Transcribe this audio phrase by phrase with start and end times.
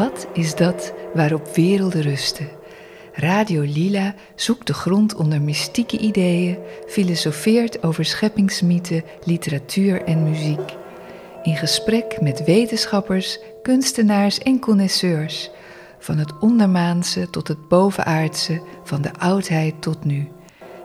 [0.00, 2.48] Wat is dat waarop werelden rusten?
[3.12, 10.76] Radio Lila zoekt de grond onder mystieke ideeën, filosofeert over scheppingsmythen, literatuur en muziek.
[11.42, 15.50] In gesprek met wetenschappers, kunstenaars en connoisseurs.
[15.98, 20.28] Van het ondermaanse tot het bovenaardse, van de oudheid tot nu.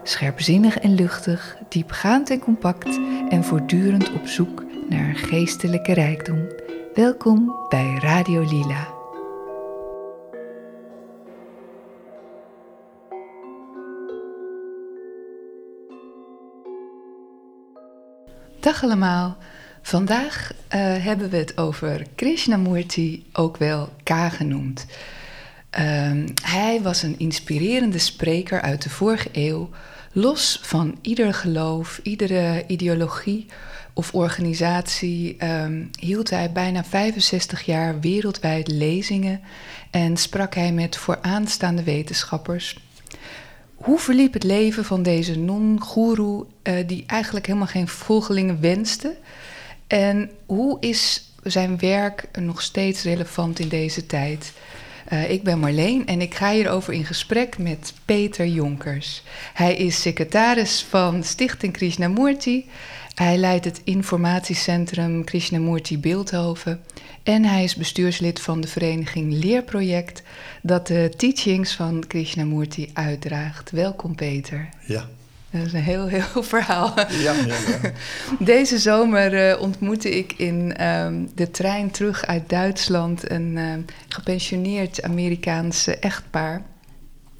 [0.02, 2.98] Scherpzinnig en luchtig, diepgaand en compact
[3.28, 6.46] en voortdurend op zoek naar geestelijke rijkdom.
[6.94, 8.95] Welkom bij Radio Lila.
[18.66, 19.36] Dag allemaal.
[19.82, 24.86] Vandaag uh, hebben we het over Krishnamurti, ook wel K genoemd.
[25.78, 29.70] Uh, hij was een inspirerende spreker uit de vorige eeuw,
[30.12, 33.46] los van ieder geloof, iedere ideologie
[33.92, 39.40] of organisatie, um, hield hij bijna 65 jaar wereldwijd lezingen
[39.90, 42.85] en sprak hij met vooraanstaande wetenschappers.
[43.86, 49.16] Hoe verliep het leven van deze non-guru, uh, die eigenlijk helemaal geen volgelingen wenste?
[49.86, 54.52] En hoe is zijn werk nog steeds relevant in deze tijd?
[55.12, 59.22] Uh, ik ben Marleen en ik ga hierover in gesprek met Peter Jonkers.
[59.54, 62.66] Hij is secretaris van Stichting Krishnamurti.
[63.14, 66.80] Hij leidt het informatiecentrum Krishnamurti Beeldhoven.
[67.26, 70.22] En hij is bestuurslid van de vereniging Leerproject,
[70.62, 73.70] dat de teachings van Krishnamurti uitdraagt.
[73.70, 74.68] Welkom Peter.
[74.84, 75.08] Ja,
[75.50, 76.94] dat is een heel, heel verhaal.
[76.96, 77.92] Ja, ja, ja.
[78.38, 83.72] Deze zomer uh, ontmoette ik in um, de trein terug uit Duitsland een uh,
[84.08, 86.62] gepensioneerd Amerikaanse echtpaar.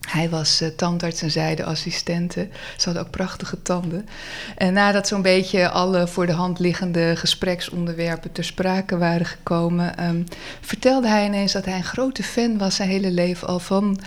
[0.06, 2.48] Hij was uh, tandarts en zij de assistente.
[2.76, 4.08] Ze hadden ook prachtige tanden.
[4.56, 10.24] En nadat zo'n beetje alle voor de hand liggende gespreksonderwerpen ter sprake waren gekomen, um,
[10.60, 13.98] vertelde hij ineens dat hij een grote fan was zijn hele leven al van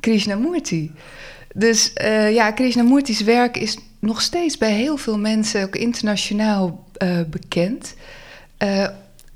[0.00, 0.92] Krishnamurti.
[1.54, 7.20] Dus uh, ja, Krishnamurti's werk is nog steeds bij heel veel mensen, ook internationaal, uh,
[7.30, 7.94] bekend.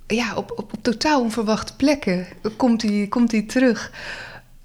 [0.07, 2.27] Ja, op, op, op, totaal onverwachte plekken
[2.57, 3.91] komt hij, komt hij terug.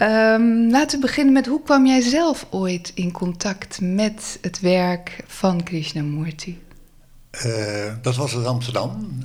[0.04, 5.24] Um, laten we beginnen met hoe kwam jij zelf ooit in contact met het werk
[5.26, 6.62] van Krishnamurti?
[8.02, 9.18] dat was in Amsterdam,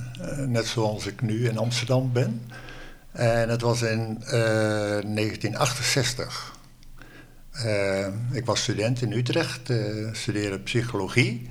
[0.47, 2.41] net zoals ik nu in Amsterdam ben.
[3.11, 6.57] En het was in 1968.
[7.65, 11.49] Uh, ik was student in Utrecht, uh, studeerde psychologie.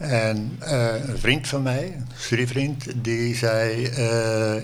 [0.00, 3.84] En uh, een vriend van mij, een studievriend, die zei: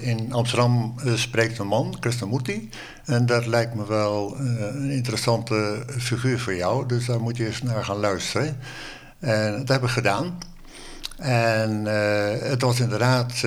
[0.01, 2.69] In Amsterdam spreekt een man, Krishnamurti.
[3.05, 7.63] En dat lijkt me wel een interessante figuur voor jou, dus daar moet je eens
[7.63, 8.57] naar gaan luisteren.
[9.19, 10.39] En dat heb ik gedaan.
[11.17, 11.85] En
[12.49, 13.41] het was inderdaad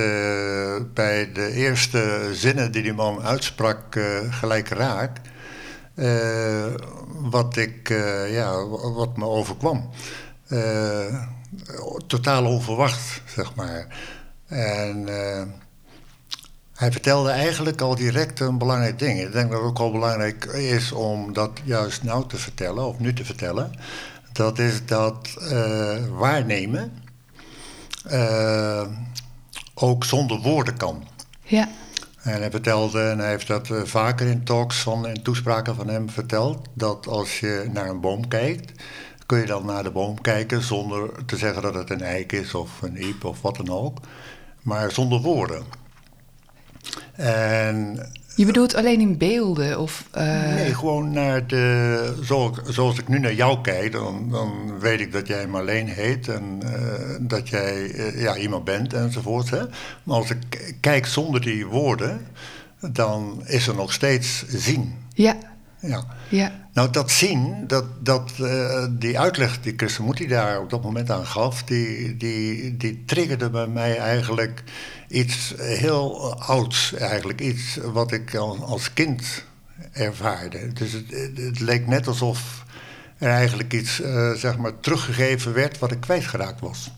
[0.94, 4.00] bij de eerste zinnen die die man uitsprak
[4.30, 5.18] gelijk raak.
[7.08, 7.90] Wat, ik,
[8.30, 9.90] ja, wat me overkwam.
[12.08, 13.88] Totaal onverwacht, zeg maar.
[14.48, 15.08] En
[16.74, 19.20] hij vertelde eigenlijk al direct een belangrijk ding.
[19.20, 23.00] Ik denk dat het ook al belangrijk is om dat juist nou te vertellen, of
[23.00, 23.72] nu te vertellen.
[24.32, 25.30] Dat is dat
[26.10, 27.04] waarnemen
[29.74, 31.08] ook zonder woorden kan.
[31.44, 31.70] Ja.
[32.20, 36.10] En hij vertelde, en hij heeft dat vaker in talks van, en toespraken van hem
[36.10, 38.82] verteld, dat als je naar een boom kijkt,
[39.30, 42.54] kun je dan naar de boom kijken zonder te zeggen dat het een eik is
[42.54, 43.98] of een iep of wat dan ook,
[44.62, 45.64] maar zonder woorden.
[47.16, 49.80] En je bedoelt alleen in beelden?
[49.80, 50.54] Of, uh...
[50.54, 52.20] Nee, gewoon naar de.
[52.24, 56.28] Zo, zoals ik nu naar jou kijk, dan, dan weet ik dat jij Marleen heet
[56.28, 56.72] en uh,
[57.20, 59.50] dat jij uh, ja, iemand bent enzovoort.
[59.50, 59.62] Hè?
[60.04, 62.28] Maar als ik kijk zonder die woorden,
[62.92, 64.96] dan is er nog steeds zien.
[65.14, 65.36] Ja.
[65.80, 66.04] Ja.
[66.30, 66.52] ja.
[66.80, 68.32] Nou, dat zien, dat, dat,
[68.90, 73.68] die uitleg die Krishnamurti daar op dat moment aan gaf, die, die, die triggerde bij
[73.68, 74.64] mij eigenlijk
[75.08, 77.42] iets heel ouds eigenlijk.
[77.42, 79.44] Iets wat ik als kind
[79.92, 80.74] ervaarde.
[80.74, 81.06] Dus het,
[81.36, 82.66] het leek net alsof
[83.18, 86.92] er eigenlijk iets uh, zeg maar teruggegeven werd wat ik kwijtgeraakt was.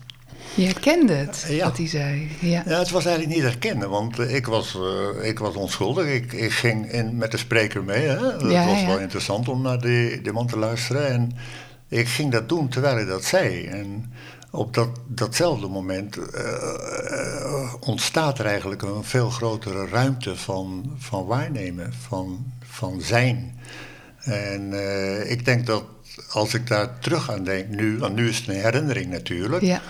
[0.54, 1.64] Je herkende het, ja.
[1.64, 2.28] wat hij zei.
[2.40, 2.62] Ja.
[2.66, 6.06] ja, het was eigenlijk niet herkennen, want uh, ik, was, uh, ik was onschuldig.
[6.06, 8.06] Ik, ik ging in, met de spreker mee.
[8.06, 8.16] Hè?
[8.16, 11.08] Dat ja, was wel interessant om naar die, die man te luisteren.
[11.08, 11.32] En
[11.88, 13.64] ik ging dat doen terwijl hij dat zei.
[13.66, 14.12] En
[14.50, 21.26] op dat, datzelfde moment uh, uh, ontstaat er eigenlijk een veel grotere ruimte van, van
[21.26, 23.60] waarnemen, van, van zijn.
[24.22, 24.72] En
[25.30, 25.84] ik denk dat
[26.30, 29.82] als ik daar terug aan denk, nu, want nu is het een herinnering natuurlijk, ja.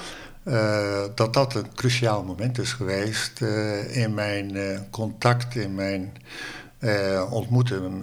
[1.15, 3.41] Dat dat een cruciaal moment is geweest
[3.91, 4.57] in mijn
[4.91, 6.13] contact, in mijn
[7.31, 8.03] ontmoeten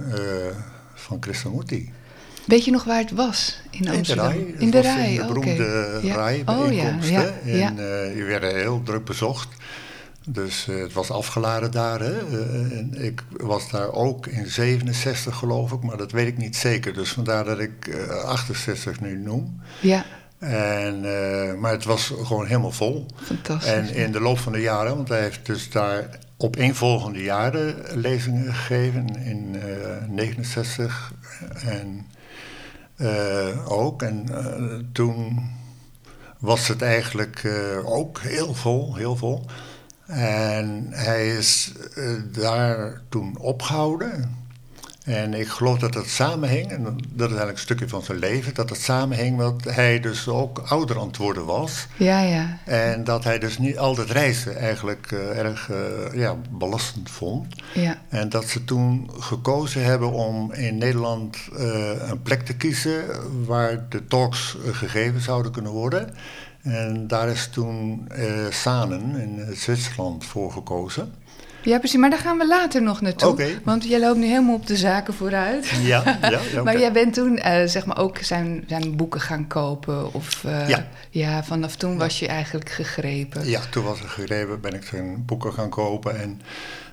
[0.94, 1.92] van Krishnamurti.
[2.46, 4.34] Weet je nog waar het was in Amsterdam?
[4.58, 5.14] In de Rai.
[5.14, 6.16] In de beroemde okay.
[6.16, 7.16] Rai bijeenkomsten.
[7.16, 9.48] Oh, ja, ja, En die werden heel druk bezocht.
[10.26, 12.00] Dus het was afgeladen daar.
[12.00, 12.20] Hè?
[12.78, 16.94] En ik was daar ook in 67 geloof ik, maar dat weet ik niet zeker.
[16.94, 17.96] Dus vandaar dat ik
[18.26, 19.62] 68 nu noem.
[19.82, 20.06] Ja.
[20.40, 21.02] En,
[21.60, 23.06] maar het was gewoon helemaal vol.
[23.16, 23.72] Fantastisch.
[23.72, 27.76] En in de loop van de jaren, want hij heeft dus daar op volgende jaren
[28.00, 29.58] lezingen gegeven in
[30.10, 31.14] 69
[31.66, 32.06] en
[32.98, 34.02] uh, ook.
[34.02, 34.26] En
[34.92, 35.50] toen
[36.40, 37.44] was het eigenlijk
[37.86, 39.46] ook heel vol, heel vol.
[40.10, 41.72] En hij is
[42.32, 44.39] daar toen opgehouden.
[45.10, 48.54] En ik geloof dat het samenhing, en dat is eigenlijk een stukje van zijn leven,
[48.54, 51.88] dat het samenhing dat hij dus ook ouder aan het worden was.
[51.98, 52.58] Ja, ja.
[52.66, 55.78] En dat hij dus niet altijd reizen eigenlijk uh, erg uh,
[56.14, 57.56] ja, belastend vond.
[57.74, 57.98] Ja.
[58.10, 63.04] En dat ze toen gekozen hebben om in Nederland uh, een plek te kiezen
[63.46, 66.14] waar de talks gegeven zouden kunnen worden.
[66.62, 68.08] En daar is toen
[68.50, 71.14] Sanen in Zwitserland voor gekozen.
[71.64, 72.00] Ja, precies.
[72.00, 73.60] Maar daar gaan we later nog naartoe.
[73.64, 75.70] Want jij loopt nu helemaal op de zaken vooruit.
[75.82, 76.40] Ja, ja.
[76.54, 80.14] ja maar jij bent toen uh, zeg maar ook zijn, zijn boeken gaan kopen?
[80.14, 80.88] Of, uh, ja.
[81.10, 81.44] ja.
[81.44, 83.50] vanaf toen was je eigenlijk gegrepen?
[83.50, 84.62] Ja, toen was ik gegrepen.
[84.62, 86.20] Ben ik zijn boeken gaan kopen.
[86.20, 86.42] En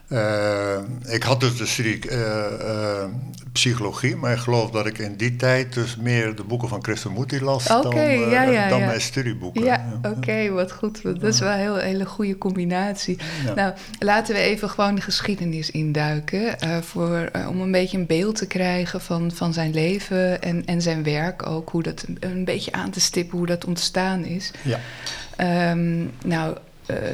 [0.08, 3.05] uh, ik had dus de studie uh,
[3.53, 7.41] psychologie, maar ik geloof dat ik in die tijd dus meer de boeken van Krishnamurti
[7.43, 9.64] las dan, ja, ja, dan mijn studieboeken.
[9.64, 11.03] Ja, oké, wat goed.
[11.03, 13.19] Dat is wel een heel, hele goede combinatie.
[13.55, 18.47] Nou, laten we even gewoon de geschiedenis induiken, voor, om een beetje een beeld te
[18.47, 22.91] krijgen van, van zijn leven en, en zijn werk ook, hoe dat een, beetje aan
[22.91, 24.50] te stippen, hoe dat ontstaan is.
[24.62, 25.70] Ja.
[25.70, 26.56] Um, nou,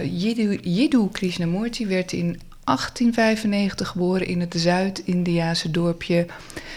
[0.03, 6.27] Jiddu, Jiddu Krishnamurti werd in 1895 geboren in het Zuid-Indiase dorpje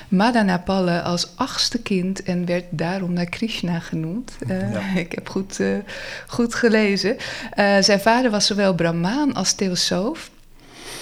[0.07, 4.35] Madanapalle als achtste kind en werd daarom naar Krishna genoemd.
[4.47, 5.77] Uh, Ik heb goed, uh,
[6.27, 7.15] goed gelezen.
[7.55, 10.31] Uh, zijn vader was zowel Brahmaan als theosoof.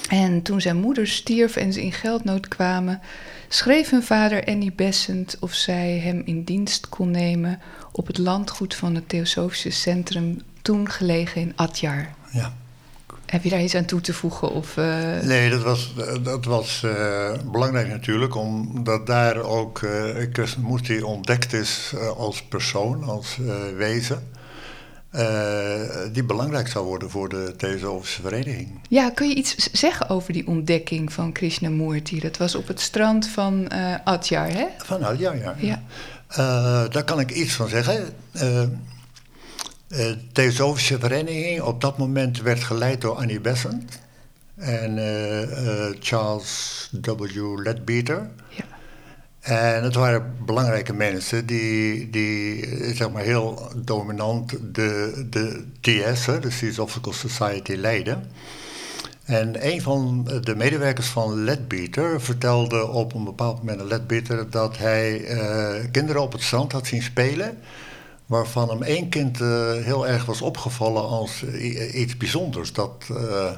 [0.10, 3.02] En toen zijn moeder stierf en ze in geldnood kwamen,
[3.48, 8.76] schreef hun vader Annie Bessent of zij hem in dienst kon nemen op het landgoed
[8.76, 12.10] van het Theosofische Centrum, toen gelegen in Atjar.
[12.32, 12.54] Ja.
[13.34, 14.52] Heb je daar iets aan toe te voegen?
[14.52, 15.20] Of, uh...
[15.22, 15.94] Nee, dat was,
[16.24, 19.92] dat was uh, belangrijk natuurlijk, omdat daar ook uh,
[20.32, 23.38] Krishnamurti ontdekt is als persoon, als
[23.78, 24.32] wezen.
[26.12, 28.80] die belangrijk zou worden voor de Theosofische Vereniging.
[28.90, 32.20] Ja, kun je iets zeggen over die ontdekking van Krishnamurti?
[32.20, 33.72] Dat was op het strand van
[34.04, 34.66] Adyar, hè?
[34.78, 35.56] Van Adyar, ja.
[35.58, 35.82] ja.
[36.88, 38.14] daar kan ik iets van zeggen.
[39.94, 44.00] De Theosofische Vereniging op dat moment werd geleid door Annie Besant
[44.56, 47.60] en uh, uh, Charles W.
[47.60, 48.30] Ledbeater.
[48.50, 48.64] Ja.
[49.40, 56.56] En het waren belangrijke mensen die, die zeg maar heel dominant de, de TS, de
[56.60, 58.32] Theosophical Society, leidden.
[59.26, 64.78] En een van de medewerkers van Ledbeater vertelde op een bepaald moment aan Ledbeater dat
[64.78, 67.58] hij uh, kinderen op het strand had zien spelen
[68.34, 71.44] waarvan hem één kind uh, heel erg was opgevallen als
[71.94, 72.74] iets bijzonders.
[72.74, 73.52] Dat, uh,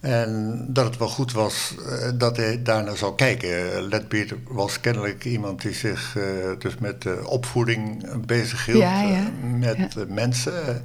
[0.00, 3.82] en dat het wel goed was uh, dat hij daarnaar zou kijken.
[3.88, 6.16] Ledbeard was kennelijk iemand die zich
[6.58, 9.30] dus met opvoeding bezig hield, ja, ja.
[9.58, 10.04] met ja.
[10.08, 10.82] mensen.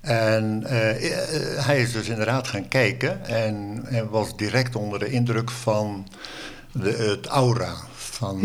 [0.00, 0.62] En
[1.66, 6.06] hij is dus inderdaad gaan kijken en, en, was direct onder de indruk van
[6.72, 8.40] de, het aura van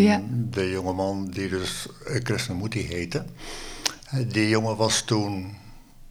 [0.50, 1.88] de jongeman die dus
[2.24, 3.24] Krishnamurti heette.
[4.28, 5.56] Die jongen was toen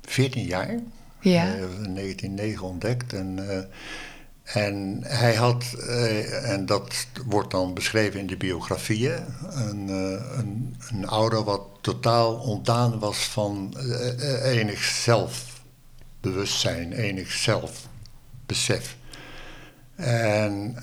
[0.03, 0.79] 14 jaar.
[1.21, 1.47] Ja.
[1.47, 3.13] Uh, in 1909 ontdekt.
[3.13, 3.59] En, uh,
[4.43, 9.89] en hij had, uh, en dat wordt dan beschreven in de biografieën, een,
[10.39, 13.75] een, een ouder wat totaal ontdaan was van
[14.43, 18.97] enig zelfbewustzijn, enig zelfbesef.
[19.97, 20.77] En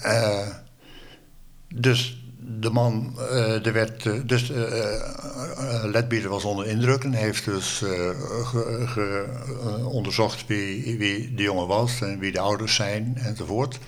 [1.75, 3.19] dus de man,
[3.63, 7.83] er werd, uh, dus uh, was onder indruk en heeft dus
[8.43, 9.25] ge,
[9.83, 13.79] onderzocht wie, wie de jongen was en wie de ouders zijn enzovoort.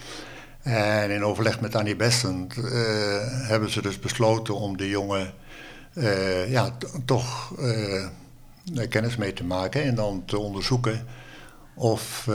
[0.62, 2.56] En in overleg met Annie Bessent
[3.48, 5.34] hebben ze dus besloten om de jongen
[6.48, 7.54] ja, toch
[8.90, 11.06] kennis mee te maken en dan te onderzoeken
[11.76, 12.26] of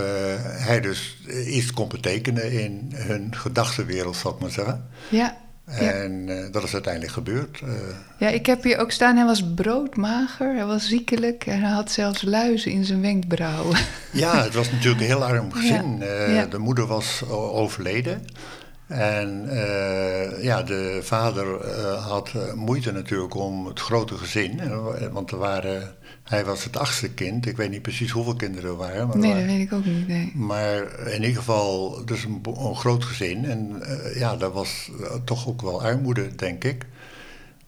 [0.45, 4.89] hij dus iets kon betekenen in hun gedachtenwereld, zal ik maar zeggen.
[5.09, 5.42] Ja.
[5.65, 7.61] En uh, dat is uiteindelijk gebeurd.
[7.65, 7.71] Uh,
[8.19, 11.91] ja, ik heb hier ook staan, hij was broodmager, hij was ziekelijk en hij had
[11.91, 13.79] zelfs luizen in zijn wenkbrauwen.
[14.13, 15.99] Ja, het was natuurlijk een heel arm gezin.
[15.99, 16.25] Ja.
[16.25, 16.47] Ja.
[16.47, 18.25] De moeder was overleden.
[18.87, 19.49] En
[20.41, 21.67] ja, de vader
[21.97, 24.61] had moeite natuurlijk om het grote gezin.
[25.13, 27.47] Want er waren hij was het achtste kind.
[27.47, 29.09] Ik weet niet precies hoeveel kinderen er waren.
[29.09, 30.09] Maar nee, dat weet ik ook niet.
[30.09, 30.33] Nee.
[30.35, 33.45] Maar in ieder geval, dus een, een groot gezin.
[33.45, 34.91] En uh, ja, dat was
[35.25, 36.87] toch ook wel armoede, denk ik.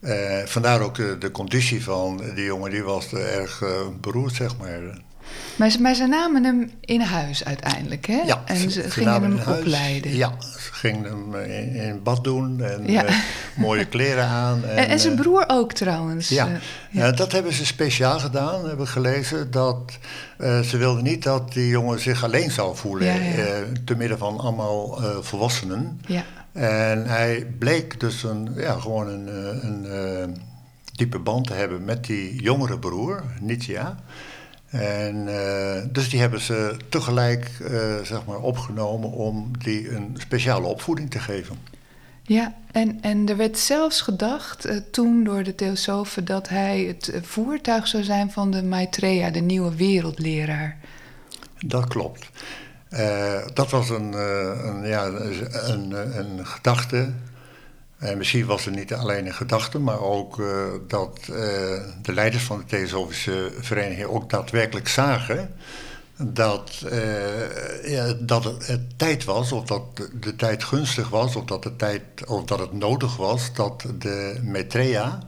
[0.01, 3.69] Uh, vandaar ook de, de, conditie van die jongen, die was erg uh,
[4.01, 4.81] beroerd, zeg maar.
[5.57, 8.23] Maar ze, maar ze namen hem in huis uiteindelijk, hè?
[8.27, 10.17] Ja, en ze, gingen hem opleiden.
[10.17, 13.09] Ja, ze gingen hem in, in bad doen en ja.
[13.09, 13.17] uh,
[13.57, 14.65] mooie kleren aan.
[14.65, 16.29] En, en, en, zijn broer ook trouwens.
[16.29, 16.57] Ja, uh,
[16.91, 17.11] ja.
[17.11, 19.51] dat hebben ze speciaal gedaan, hebben gelezen.
[19.51, 19.99] Dat
[20.39, 25.01] ze wilden niet dat die jongen zich alleen zou voelen, ja, te midden van allemaal
[25.21, 26.01] volwassenen.
[26.07, 26.25] Ja.
[26.53, 29.29] En hij bleek dus een, ja, gewoon een,
[29.67, 30.37] een
[30.95, 33.97] diepe band te hebben met die jongere broer, Nitya.
[34.81, 37.69] En uh, dus die hebben ze tegelijk uh,
[38.03, 41.57] zeg maar opgenomen om die een speciale opvoeding te geven.
[42.23, 47.13] Ja, en, en er werd zelfs gedacht uh, toen door de theosofen dat hij het
[47.23, 50.77] voertuig zou zijn van de Maitreya, de nieuwe wereldleraar.
[51.67, 52.31] Dat klopt.
[53.55, 57.13] dat was een, een, ja, een, een gedachte
[58.05, 61.37] en misschien was het niet alleen een gedachte, maar ook uh, dat uh,
[62.03, 65.55] de leiders van de Theosofische Vereniging ook daadwerkelijk zagen
[66.17, 69.83] dat, uh, ja, dat het, tijd was, of dat
[70.21, 74.41] de, tijd gunstig was, of dat, de tijd, of dat het nodig was dat de
[74.43, 75.19] Maitreya,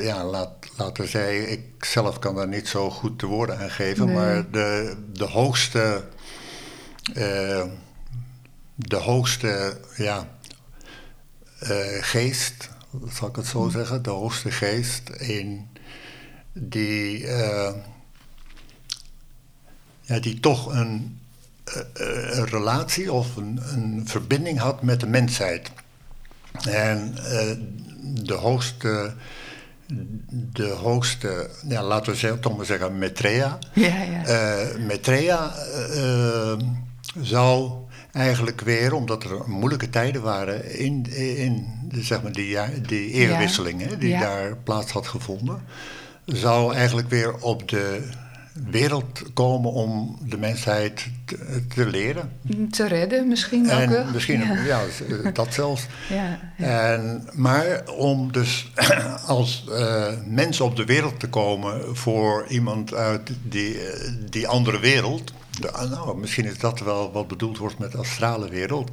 [0.00, 4.06] ja, laat, laten zij, ik zelf kan daar niet zo goed de woorden aan geven,
[4.06, 4.14] nee.
[4.14, 6.02] maar de, de hoogste,
[8.74, 10.28] de hoogste, ja
[12.00, 12.70] geest,
[13.12, 15.68] zal ik het zo zeggen, de hoogste geest in
[16.52, 17.70] die, uh,
[20.00, 21.20] ja, die toch een,
[21.76, 25.70] uh, een relatie of een, een, verbinding had met de mensheid.
[26.68, 27.14] En
[28.00, 29.14] de hoogste,
[30.30, 33.58] de hoogste, ja, laten we zeggen, toch maar zeggen, Maitreya.
[33.72, 34.78] Ja, ja.
[34.78, 35.54] Maitreya
[37.20, 37.72] zou
[38.12, 43.88] eigenlijk weer, omdat er moeilijke tijden waren in, in zeg maar die, die eerwisseling ja.
[43.88, 44.20] hè, die ja.
[44.20, 45.62] daar plaats had gevonden,
[46.24, 48.08] zou eigenlijk weer op de
[48.70, 52.32] wereld komen om de mensheid te, te leren.
[52.70, 54.12] Te redden misschien en ook.
[54.12, 54.62] Misschien, ja.
[54.62, 55.30] ja.
[55.32, 55.86] dat zelfs.
[56.08, 58.72] Ja, En, maar om dus
[59.26, 63.78] als uh, mens op de wereld te komen voor iemand uit die,
[64.30, 65.32] die andere wereld
[65.72, 68.90] Ah, nou, misschien is dat wel wat bedoeld wordt met de astrale wereld.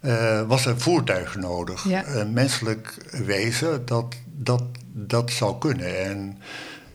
[0.00, 1.84] Uh, was een voertuig nodig.
[2.06, 4.62] Een menselijk wezen dat dat,
[4.92, 6.04] dat zou kunnen.
[6.04, 6.38] En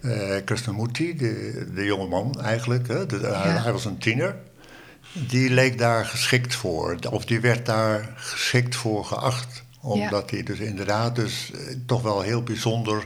[0.01, 3.61] uh, Krishnamurti, de, de jonge man eigenlijk, hè, de, ja.
[3.63, 4.35] hij was een tiener.
[5.13, 6.97] Die leek daar geschikt voor.
[7.09, 9.63] Of die werd daar geschikt voor geacht.
[9.81, 10.35] Omdat ja.
[10.35, 13.03] hij dus inderdaad dus, uh, toch wel heel bijzonder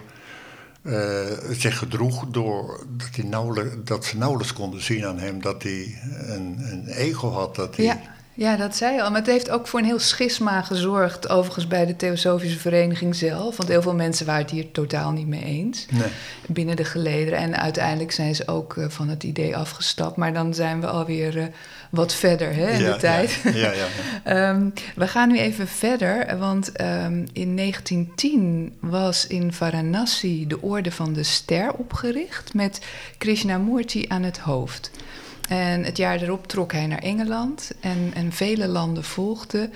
[0.85, 5.63] uh, zich gedroeg door dat, hij nauwelijks, dat ze nauwelijks konden zien aan hem dat
[5.63, 7.55] hij een, een ego had.
[7.55, 8.01] Dat hij.
[8.37, 9.09] Ja, dat zei je al.
[9.09, 13.57] Maar het heeft ook voor een heel schisma gezorgd, overigens bij de Theosofische Vereniging zelf.
[13.57, 16.07] Want heel veel mensen waren het hier totaal niet mee eens nee.
[16.47, 17.39] binnen de gelederen.
[17.39, 20.15] En uiteindelijk zijn ze ook uh, van het idee afgestapt.
[20.15, 21.43] Maar dan zijn we alweer uh,
[21.89, 23.41] wat verder hè, in ja, de tijd.
[23.43, 23.71] Ja, ja,
[24.23, 30.61] ja um, we gaan nu even verder, want um, in 1910 was in Varanasi de
[30.61, 32.81] Orde van de Ster opgericht met
[33.17, 34.91] Krishnamurti aan het hoofd.
[35.49, 39.73] En het jaar erop trok hij naar Engeland en, en vele landen volgden.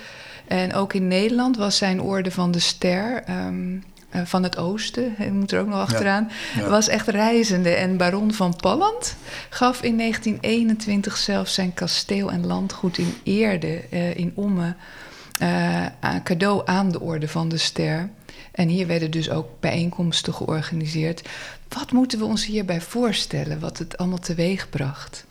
[0.47, 3.83] En ook in Nederland was zijn orde van de ster um,
[4.15, 6.69] uh, van het oosten, hij moet er ook nog achteraan, ja, ja.
[6.69, 7.69] was echt reizende.
[7.69, 9.15] En baron van Palland
[9.49, 14.75] gaf in 1921 zelfs zijn kasteel en landgoed in Eerde, uh, in Omme,
[15.41, 15.85] uh,
[16.23, 18.09] cadeau aan de orde van de ster.
[18.51, 21.29] En hier werden dus ook bijeenkomsten georganiseerd.
[21.67, 25.27] Wat moeten we ons hierbij voorstellen, wat het allemaal teweeg bracht?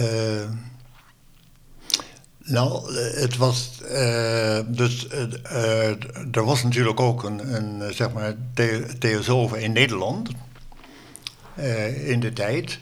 [0.00, 0.50] Uh,
[2.38, 3.80] nou, het was.
[3.82, 5.06] Uh, dus.
[5.06, 5.88] Uh,
[6.32, 10.30] er was natuurlijk ook een, een zeg maar, the theosoof in Nederland.
[12.04, 12.78] in de tijd.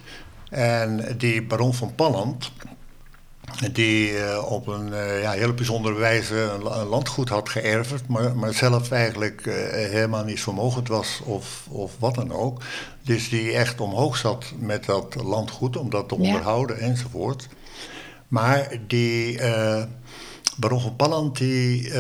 [0.51, 2.51] En die baron van Palland.
[3.73, 4.13] Die
[4.47, 4.89] op een
[5.21, 8.09] ja, hele bijzondere wijze een, een, landgoed had geërfd.
[8.09, 12.63] Maar, maar zelf eigenlijk helemaal niet vermogend was of, of wat dan ook.
[13.03, 16.83] Dus die echt omhoog zat met dat landgoed om dat te onderhouden ja.
[16.83, 17.49] enzovoort.
[18.29, 19.83] Maar die uh,
[20.57, 21.93] Baron van Palland die,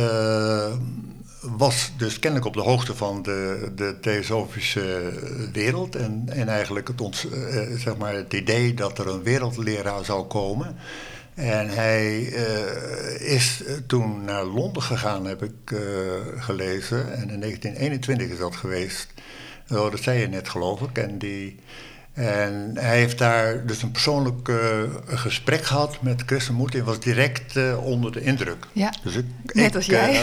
[1.41, 5.13] was dus kennelijk op de hoogte van de, de theosofische
[5.53, 5.97] wereld.
[5.97, 7.27] En, en eigenlijk het, ons,
[7.77, 10.77] zeg maar het idee dat er een wereldleraar zou komen.
[11.35, 12.21] En hij
[13.19, 15.77] is toen naar Londen gegaan, heb ik
[16.37, 17.15] gelezen.
[17.15, 19.09] En in 1921 is dat geweest.
[19.71, 20.99] Oh, dat zei je net, geloof ik.
[20.99, 21.59] En, die,
[22.13, 24.59] en hij heeft daar dus een persoonlijk uh,
[25.07, 28.67] gesprek gehad met Krishnamurti en was direct onder de indruk.
[28.73, 30.15] Ja, dus ik, net ik, als jij.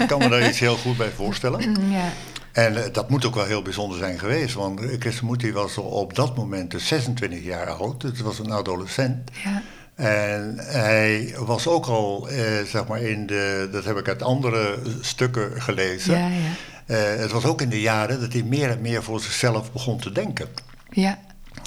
[0.00, 1.60] Ik kan me daar iets heel goed bij voorstellen.
[1.90, 2.12] Ja.
[2.52, 6.70] En dat moet ook wel heel bijzonder zijn geweest, want Krishnamurti was op dat moment
[6.70, 9.30] dus 26 jaar oud, dus was een adolescent.
[9.44, 9.62] Ja.
[9.94, 12.28] En hij was ook al,
[12.66, 16.18] zeg maar, in de, dat heb ik uit andere stukken gelezen.
[16.18, 16.52] Ja, ja.
[16.86, 19.98] Uh, het was ook in de jaren dat hij meer en meer voor zichzelf begon
[19.98, 20.48] te denken.
[20.90, 21.18] Ja.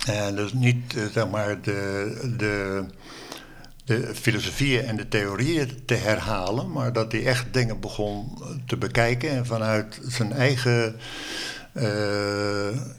[0.06, 2.86] En dus niet uh, zeg maar de, de,
[3.86, 9.30] de filosofieën en de theorieën te herhalen, maar dat hij echt dingen begon te bekijken
[9.30, 10.96] en vanuit zijn eigen
[11.74, 11.84] uh,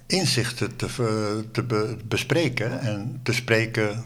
[0.06, 0.87] inzichten te,
[1.52, 4.04] te be, bespreken en te spreken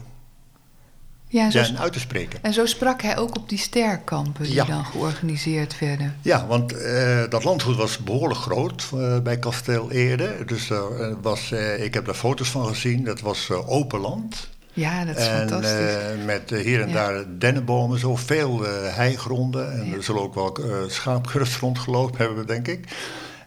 [1.33, 2.39] ja, en uit te spreken.
[2.41, 4.65] En zo sprak hij ook op die sterkampen die Ja.
[4.65, 6.15] dan georganiseerd werden.
[6.21, 10.35] Ja, want eh, dat landgoed was behoorlijk groot eh, bij Kasteel Eerde.
[10.45, 13.03] Dus er was, eh, ik heb daar foto's van gezien.
[13.03, 14.49] Dat was open land.
[14.73, 16.25] Ja, dat is en fantastisch.
[16.25, 16.93] met hier en Ja.
[16.93, 18.61] daar dennenbomen, zo veel
[18.95, 19.71] heigronden.
[19.73, 19.95] En Ja.
[19.95, 22.87] er zullen ook wel schaapkuddes rondgelopen hebben, denk ik.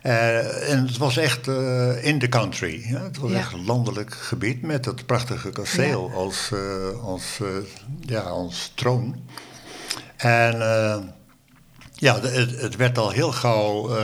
[0.07, 2.85] Eh, en het was echt eh, in the country.
[2.89, 3.03] Ja?
[3.03, 3.37] Het was Ja.
[3.39, 7.41] echt een landelijk gebied met dat prachtige kasteel als, eh, als,
[8.01, 9.25] ja, als troon.
[10.17, 10.57] En
[11.93, 13.97] ja, het, het werd al heel gauw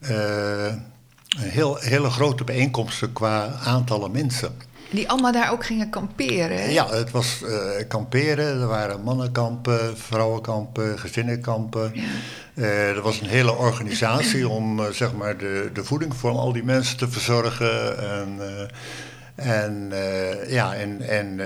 [0.00, 0.82] een
[1.38, 4.56] heel, hele grote bijeenkomsten qua aantallen mensen.
[4.90, 6.62] Die allemaal daar ook gingen kamperen.
[6.62, 6.68] hè?
[6.68, 8.60] Ja, het was eh, kamperen.
[8.60, 11.92] Er waren mannenkampen, vrouwenkampen, gezinnenkampen.
[12.54, 16.52] Eh, er was een hele organisatie om eh, zeg maar de, de voeding voor al
[16.52, 17.98] die mensen te verzorgen.
[17.98, 18.40] En,
[19.34, 19.92] en,
[20.48, 21.40] ja, en, en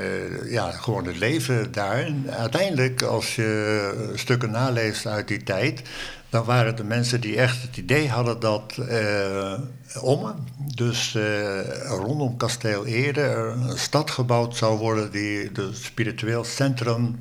[0.45, 1.99] ja, gewoon het leven daar.
[1.99, 5.83] En uiteindelijk, als je stukken naleest uit die tijd,
[6.31, 9.55] dan waren het de mensen die echt het idee hadden dat eh
[9.99, 16.45] Ommen, dus eh, rondom Kasteel Eerde, er een stad gebouwd zou worden die het spiritueel
[16.45, 17.21] centrum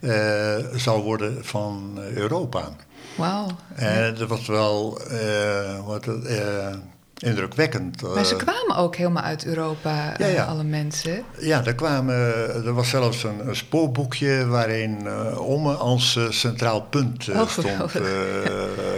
[0.00, 2.68] eh, zou worden van Europa.
[3.16, 3.46] Wauw.
[3.74, 5.00] En dat was wel
[5.84, 6.74] wat, eh,
[7.24, 8.02] indrukwekkend.
[8.14, 10.44] Maar ze Eh, kwamen ook helemaal uit Europa, Ja, eh, ja.
[10.44, 11.22] alle mensen.
[11.40, 12.14] Ja, er, kwamen,
[12.64, 17.48] er was zelfs een, een spoorboekje waarin eh Ommen als eh, centraal punt eh, Oh,
[17.48, 18.02] stond eh,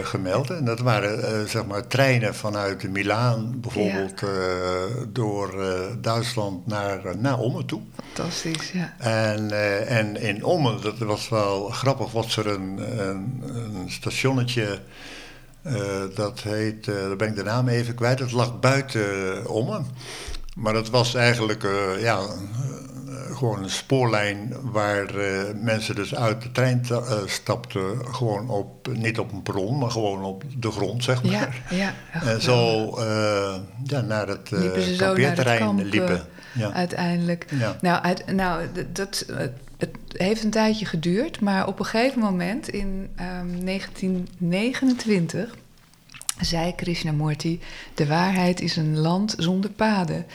[0.03, 0.49] gemeld.
[0.49, 4.29] En dat waren eh, zeg maar treinen vanuit Milaan bijvoorbeeld eh,
[5.09, 7.81] door eh, Duitsland naar, naar Ommen toe.
[8.13, 8.93] Fantastisch, ja.
[8.99, 14.79] En, eh, en in Ommen, dat was wel grappig, was er een, een, een stationnetje.
[15.67, 18.17] Eh, dat heet, eh, daar ben ik de naam even kwijt.
[18.17, 19.85] Dat lag buiten eh, Ommen.
[20.55, 21.67] Maar dat was eigenlijk
[21.99, 22.19] ja,
[23.33, 25.07] gewoon een spoorlijn waar
[25.55, 28.13] mensen dus uit de trein ta- stapten.
[28.15, 31.31] Gewoon op, niet op een perron, maar gewoon op de grond, zeg maar.
[31.31, 31.93] Ja, ja.
[32.23, 32.91] En zo
[33.83, 36.21] ja, naar het het kampeerterrein kamp, liepen.
[36.53, 36.71] Ja.
[36.71, 37.45] Uiteindelijk.
[37.49, 37.75] Ja.
[37.81, 39.25] Nou, uit, nou dat,
[39.77, 45.55] het heeft een tijdje geduurd, maar op een gegeven moment in ehm, 1929
[46.39, 47.59] zei Krishnamurti:
[47.93, 50.25] De waarheid is een land zonder paden.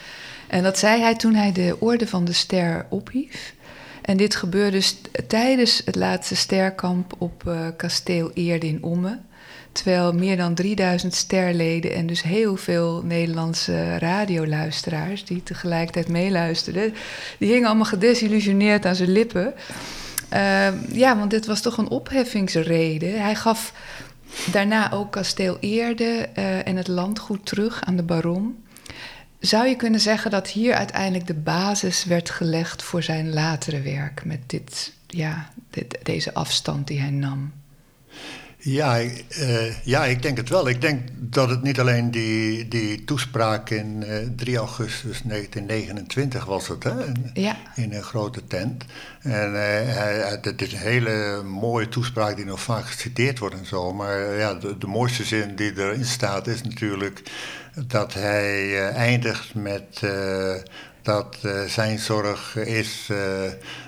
[0.46, 3.54] En dat zei hij toen hij de Orde van de Ster ophief.
[4.02, 4.82] En dit gebeurde
[5.26, 9.26] tijdens het laatste sterkamp op eh, kasteel Eerde in Ommen.
[9.72, 16.94] Terwijl meer dan 3000 sterleden en dus heel veel Nederlandse radioluisteraars die tegelijkertijd meeluisterden,
[17.38, 19.54] die hingen allemaal gedesillusioneerd aan zijn lippen.
[20.28, 23.22] Ehm, ja, want dit was toch een opheffingsreden.
[23.22, 23.72] Hij gaf
[24.52, 28.64] daarna ook kasteel Eerde eh, en het landgoed terug aan de baron.
[29.38, 34.24] Zou je kunnen zeggen dat hier uiteindelijk de basis werd gelegd voor zijn latere werk
[34.24, 37.52] met dit, ja, dit, deze afstand die hij nam?
[38.64, 40.68] Ja, ik- eh, ja, ik denk het wel.
[40.68, 46.68] Ik denk dat het niet alleen die, die toespraak in eh, 3 augustus 1929 was
[46.68, 47.04] het, hè?
[47.06, 47.56] In, Ja.
[47.74, 48.84] in een grote tent.
[49.22, 53.92] En eh, het is een hele mooie toespraak die nog vaak geciteerd wordt en zo.
[53.92, 57.22] Maar ja, de, de mooiste zin die erin staat is natuurlijk
[57.86, 60.00] dat hij eindigt met
[61.02, 63.04] dat zijn zorg is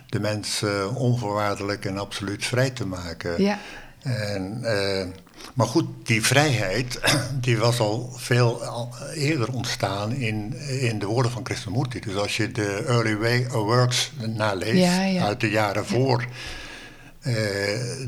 [0.09, 3.43] de mens eh, onvoorwaardelijk en absoluut vrij te maken.
[3.43, 3.59] Ja.
[4.05, 5.07] En, eh,
[5.55, 7.01] maar goed, die vrijheid
[7.41, 12.01] die was al veel al eerder ontstaan in, in de woorden van Krishnamurti.
[12.01, 15.25] Dus als je de Early Way Works naleest Ja, ja.
[15.25, 16.27] uit de jaren voor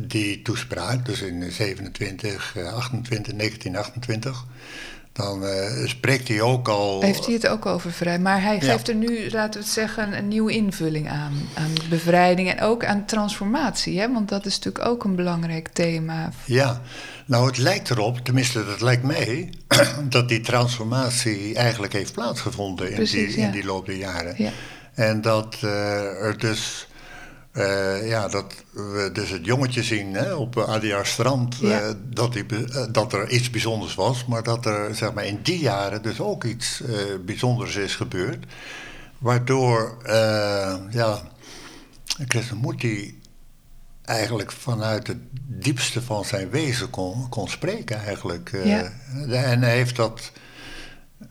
[0.00, 4.46] die toespraak, dus in 27, 28, 1928
[5.16, 7.00] dan uh, spreekt hij ook al.
[7.02, 8.18] Heeft hij het ook over vrij?
[8.18, 11.32] Maar hij geeft er nu, laten we het zeggen, een nieuwe invulling aan.
[11.54, 14.00] Aan bevrijding en ook aan transformatie.
[14.00, 14.12] Hè?
[14.12, 16.30] Want dat is natuurlijk ook een belangrijk thema.
[16.44, 16.80] Ja,
[17.26, 19.52] nou het lijkt erop, tenminste dat lijkt mij,
[20.08, 24.34] dat die transformatie eigenlijk heeft plaatsgevonden in, die, in die loop der jaren.
[24.36, 24.50] Ja.
[24.94, 25.70] En dat uh,
[26.22, 26.86] er dus
[27.56, 32.44] uh, ja, dat we dus het jongetje zien hè, op ADR Strand, uh, dat, die,
[32.48, 36.20] uh, dat er iets bijzonders was, maar dat er zeg maar, in die jaren dus
[36.20, 36.82] ook iets
[37.24, 38.44] bijzonders is gebeurd.
[39.18, 39.96] Waardoor
[40.90, 41.20] ja,
[42.26, 43.20] Krishnamurti
[44.02, 48.50] eigenlijk vanuit het diepste van zijn wezen kon, kon spreken eigenlijk.
[48.64, 48.92] Ja.
[49.28, 50.32] En hij heeft dat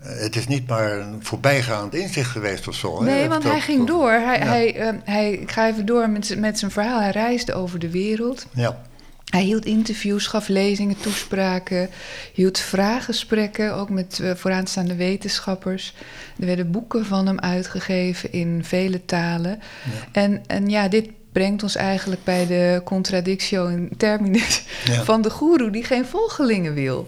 [0.06, 3.04] het is niet maar een voorbijgaand inzicht geweest of zo.
[3.04, 4.12] Nee, want hij ging door.
[4.12, 7.00] Hij, hij, uh, hij, ik ga even door met, met zijn verhaal.
[7.00, 8.46] Hij reisde over de wereld.
[8.54, 8.82] Ja.
[9.26, 11.90] Hij hield interviews, gaf lezingen, toespraken,
[12.34, 15.94] hield vraaggesprekken, ook met uh, vooraanstaande wetenschappers.
[16.40, 19.60] Er werden boeken van hem uitgegeven in vele talen.
[19.84, 20.22] Ja.
[20.22, 25.04] En, en ja, dit brengt ons eigenlijk bij de contradictio in terminis ja.
[25.12, 27.08] van de goeroe die geen volgelingen wil.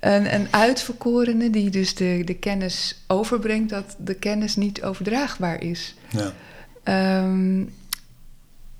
[0.00, 5.94] Een, een uitverkorene die dus de, de kennis overbrengt dat de kennis niet overdraagbaar is.
[6.10, 6.32] Ja.
[7.24, 7.74] Um,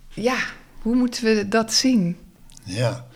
[0.09, 0.39] ja,
[0.83, 2.17] hoe moeten we dat zien?
[2.63, 3.07] Ja,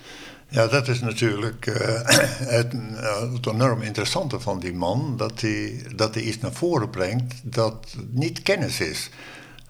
[0.48, 1.74] ja dat is natuurlijk uh,
[2.56, 5.16] het, uh, het enorm interessante van die man.
[5.16, 9.10] Dat hij, dat hij iets naar voren brengt dat niet kennis is.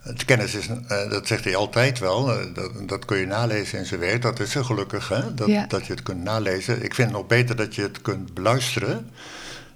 [0.00, 3.78] Het kennis is, uh, dat zegt hij altijd wel, uh, dat, dat, kun je nalezen
[3.78, 4.22] in zijn werk.
[4.22, 5.34] Dat is zo gelukkig, hè?
[5.34, 5.66] Dat, ja.
[5.66, 6.82] dat je het kunt nalezen.
[6.82, 9.10] Ik vind het nog beter dat je het kunt beluisteren.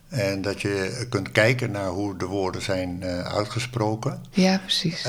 [0.09, 4.23] En dat je kunt kijken naar hoe de woorden zijn uh, uitgesproken.
[4.31, 5.07] Ja, precies.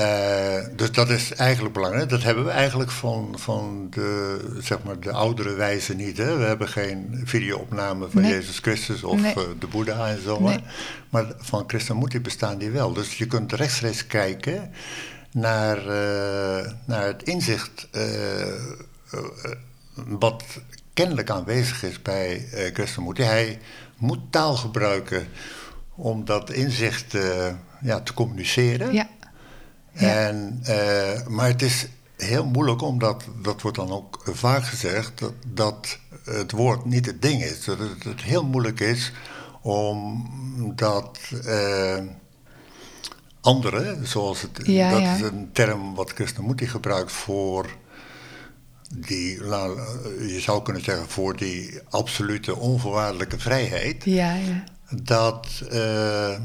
[0.75, 2.10] dus dat is eigenlijk belangrijk.
[2.10, 6.17] Dat hebben we eigenlijk van, van de, zeg maar de oudere wijze niet.
[6.17, 6.38] Hè?
[6.38, 8.31] We hebben geen videoopname van nee.
[8.31, 9.34] Jezus Christus of nee.
[9.60, 10.39] de Boeddha en zo.
[10.39, 10.60] Nee.
[11.10, 12.93] Maar van Krishnamurti bestaan die wel.
[12.93, 14.71] Dus je kunt rechtstreeks kijken
[15.31, 15.84] naar,
[16.86, 17.88] naar het inzicht
[19.95, 20.43] wat
[20.95, 23.23] kennelijk aanwezig is bij uh, Krishnamurti.
[23.23, 23.60] Hij
[23.97, 25.27] moet taal gebruiken
[25.95, 27.15] om dat inzicht
[27.81, 28.93] ja, te communiceren.
[28.93, 29.10] Ja.
[29.91, 30.27] ja.
[30.27, 30.62] En,
[31.27, 36.51] maar het is heel moeilijk, omdat, dat wordt dan ook vaak gezegd, dat, dat het
[36.51, 37.63] woord niet het ding is.
[37.63, 39.12] Dat het, het heel moeilijk is
[39.62, 41.97] omdat uh,
[43.41, 45.15] anderen, zoals het, ja, dat ja.
[45.15, 47.69] is een term wat Krishnamurti gebruikt voor
[48.89, 49.43] die,
[50.28, 54.04] je zou kunnen zeggen, voor die absolute onvoorwaardelijke vrijheid.
[54.06, 54.63] Ja, ja.
[55.04, 56.38] Dat, uh,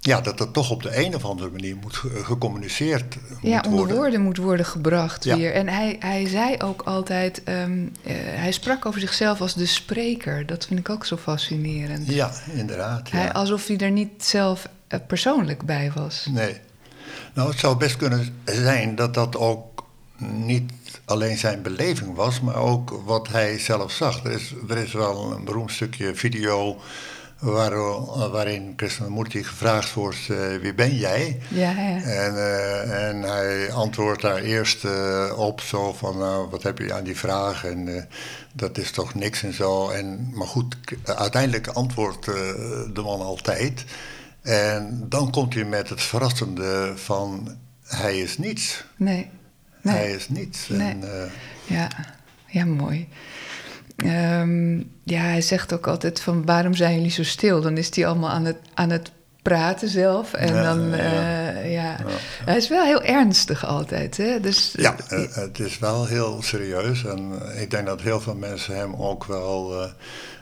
[0.00, 3.96] ja, dat dat toch op de een of andere manier moet gecommuniceerd ja, moet onder
[3.96, 5.36] woorden moet worden gebracht ja.
[5.36, 5.52] weer.
[5.52, 10.46] En hij, hij zei ook altijd, um, uh, hij sprak over zichzelf als de spreker.
[10.46, 12.06] Dat vind ik ook zo fascinerend.
[12.06, 13.10] Ja, inderdaad.
[13.10, 16.26] Hij, alsof hij er niet zelf uh, persoonlijk bij was.
[16.30, 16.56] Nee.
[17.34, 19.84] Nou, het zou best kunnen zijn dat dat ook
[20.18, 20.72] niet
[21.08, 24.24] alleen zijn beleving was, maar ook wat hij zelf zag.
[24.24, 26.80] Er is, er is wel een beroemd stukje video
[27.38, 31.40] waar, waarin Krishnamurti gevraagd wordt: uh, wie ben jij?
[31.48, 32.02] Ja, ja.
[32.02, 36.94] En, uh, en hij antwoordt daar eerst uh, op zo van: nou, wat heb je
[36.94, 37.64] aan die vraag?
[37.64, 38.08] En
[38.52, 39.88] dat is toch niks en zo.
[39.88, 42.24] En, maar goed, uiteindelijk antwoordt
[42.94, 43.84] de man altijd.
[44.42, 48.84] En dan komt hij met het verrassende van: hij is niets.
[48.96, 49.30] Nee.
[49.82, 49.94] Nee.
[49.94, 50.68] Hij is niets.
[50.68, 50.88] Nee.
[50.90, 51.30] En,
[51.66, 51.88] ja.
[52.46, 53.08] ja, mooi.
[54.04, 57.60] Um, ja, hij zegt ook altijd van waarom zijn jullie zo stil?
[57.60, 59.10] Dan is hij allemaal aan het, aan het
[59.42, 60.32] praten zelf.
[60.32, 61.52] En ja, dan, ja.
[61.52, 61.96] Uh, ja.
[62.44, 64.16] Hij is wel heel ernstig altijd.
[64.16, 64.40] Hè?
[64.40, 64.96] Dus, ja,
[65.32, 67.04] het is wel heel serieus.
[67.04, 69.90] En ik denk dat heel veel mensen hem ook wel uh,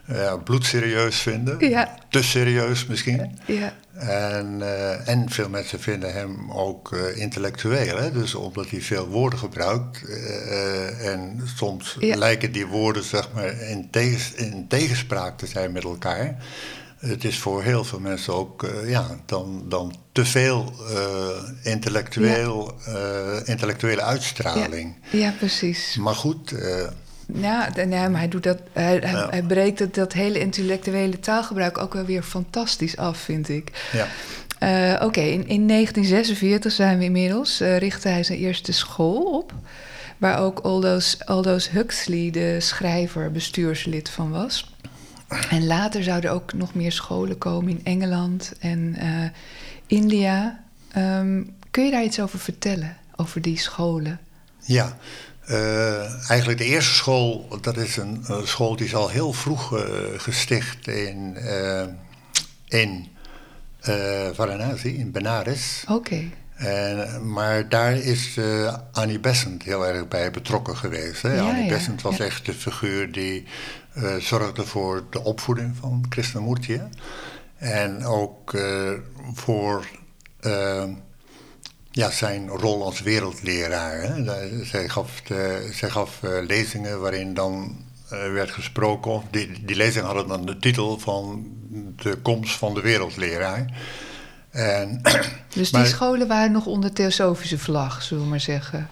[0.07, 1.69] ja, bloedserieus vinden.
[1.69, 1.99] Ja.
[2.11, 3.39] Te serieus misschien.
[3.47, 3.73] Ja.
[3.93, 7.97] En, uh, en veel mensen vinden hem ook uh, intellectueel.
[7.97, 8.13] Hè?
[8.13, 10.03] Dus omdat hij veel woorden gebruikt.
[10.09, 12.17] Uh, en soms ja.
[12.17, 16.37] lijken die woorden zeg maar, in, tegens, in tegenspraak te zijn met elkaar.
[16.97, 20.73] Het is voor heel veel mensen ook ja, dan, dan te veel
[21.63, 23.43] intellectueel, ja.
[23.45, 24.95] intellectuele uitstraling.
[25.11, 25.97] Ja, ja precies.
[25.97, 26.55] Maar goed
[27.35, 29.29] ja, ja, maar hij, doet dat, hij, ja.
[29.31, 33.71] hij breekt dat, dat hele intellectuele taalgebruik ook wel weer fantastisch af, vind ik.
[33.93, 34.07] Ja.
[34.95, 39.53] Oké, okay, in, in 1946 zijn we inmiddels, richtte hij zijn eerste school op.
[40.19, 44.75] Waar ook Aldous, Aldous Huxley, de schrijver, bestuurslid van was.
[45.51, 49.29] En later zouden ook nog meer scholen komen in Engeland en uh,
[49.87, 50.65] India.
[50.97, 54.21] Um, kun je daar iets over vertellen, over die scholen?
[54.61, 54.97] Ja,
[55.51, 59.73] Uh, eigenlijk de eerste school, dat is een, een school die is al heel vroeg
[59.73, 59.81] uh,
[60.17, 61.37] gesticht in,
[62.69, 63.09] in
[64.33, 65.85] Varanasi, in Benares.
[65.89, 66.23] Oké.
[66.57, 71.23] En, maar daar is uh, Annie Besant heel erg bij betrokken geweest.
[71.23, 71.35] Hè?
[71.35, 72.25] Ja, Annie ja, Besant was ja.
[72.25, 73.47] echt de figuur die
[74.19, 76.81] zorgde voor de opvoeding van Krishnamurti.
[77.57, 78.93] En ook uh,
[79.35, 79.87] voor
[81.91, 84.01] ja, zijn rol als wereldleraar.
[84.01, 84.35] Hè?
[84.65, 89.23] Zij gaf, de, zij gaf lezingen waarin dan werd gesproken.
[89.31, 91.47] Die, die lezingen hadden dan de titel van
[91.97, 93.67] de komst van de wereldleraar.
[94.51, 95.01] En,
[95.55, 98.89] dus die maar, scholen waren nog onder theosofische vlag, zullen we maar zeggen?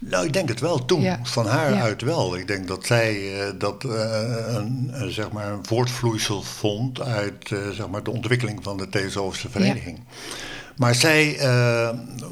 [0.00, 1.00] Nou, ik denk het wel toen.
[1.00, 1.18] Ja.
[1.22, 1.80] Van haar Ja.
[1.80, 2.36] uit wel.
[2.36, 3.92] Ik denk dat zij uh, dat uh,
[4.46, 9.50] een, uh, zeg maar een voortvloeisel vond uit zeg maar de ontwikkeling van de Theosofische
[9.50, 10.00] Vereniging.
[10.76, 11.38] Maar zij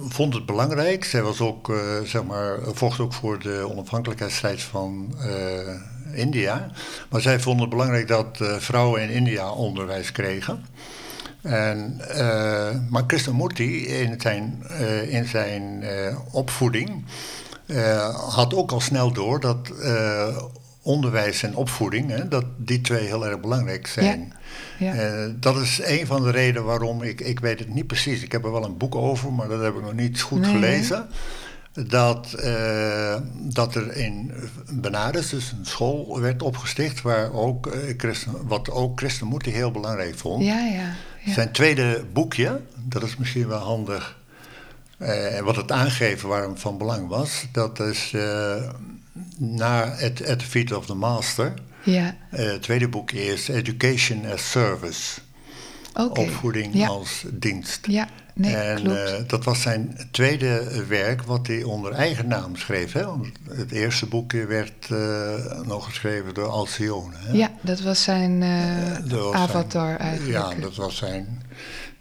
[0.09, 1.05] vond het belangrijk.
[1.05, 1.73] Zij was ook,
[2.05, 5.15] zeg maar, vocht ook voor de onafhankelijkheidsstrijd van
[6.13, 6.71] India.
[7.11, 10.65] Maar zij vond het belangrijk dat vrouwen in India onderwijs kregen.
[11.43, 12.01] En,
[12.91, 14.63] maar Krishnamurti in zijn,
[15.09, 15.85] in zijn
[16.31, 17.05] opvoeding
[18.27, 19.73] had ook al snel door dat
[20.83, 24.33] onderwijs en opvoeding, hè, dat die twee heel erg belangrijk zijn.
[24.79, 24.95] Ja.
[24.95, 25.29] Ja.
[25.41, 28.45] dat is een van de redenen waarom ik, ik weet het niet precies, ik heb
[28.45, 31.09] er wel een boek over, maar dat heb ik nog niet goed Nee, gelezen.
[31.89, 32.37] Dat,
[33.35, 34.33] dat er in
[34.73, 40.45] Benares dus een school werd opgesticht waar ook, Christen, wat ook Krishnamurti heel belangrijk vond.
[40.45, 40.95] Ja, ja.
[41.25, 41.33] Ja.
[41.33, 44.19] Zijn tweede boekje, dat is misschien wel handig,
[44.99, 48.63] eh, wat het aangeven waarom van belang was, dat is uh,
[49.39, 51.55] na At, At the Feet of the Master.
[51.83, 52.17] Ja.
[52.33, 55.21] Uh, het tweede boekje is Education as Service.
[55.95, 56.25] Okay.
[56.25, 56.87] Opvoeding ja.
[56.87, 57.87] als dienst.
[57.87, 59.31] Ja, nee, en klopt.
[59.31, 62.93] dat was zijn tweede werk wat hij onder eigen naam schreef.
[62.93, 63.05] Hè?
[63.49, 64.89] Het eerste boekje werd
[65.67, 67.15] nog geschreven door Alcione.
[67.17, 67.33] Hè?
[67.33, 68.39] Ja, dat was zijn
[69.09, 70.55] was avatar zijn, eigenlijk.
[70.55, 71.43] Ja, dat was zijn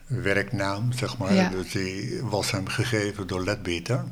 [0.08, 1.34] werknaam, zeg maar.
[1.34, 1.50] Ja.
[1.50, 4.04] Dus die was hem gegeven door Ledbeater.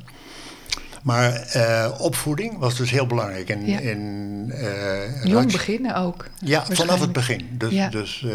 [1.02, 3.48] Maar uh, opvoeding was dus heel belangrijk.
[3.48, 3.78] In, Ja.
[3.78, 6.26] in, uh, Jong beginnen ook.
[6.44, 7.48] Ja, vanaf het begin.
[7.58, 7.88] Dus, Ja.
[7.88, 8.32] dus uh,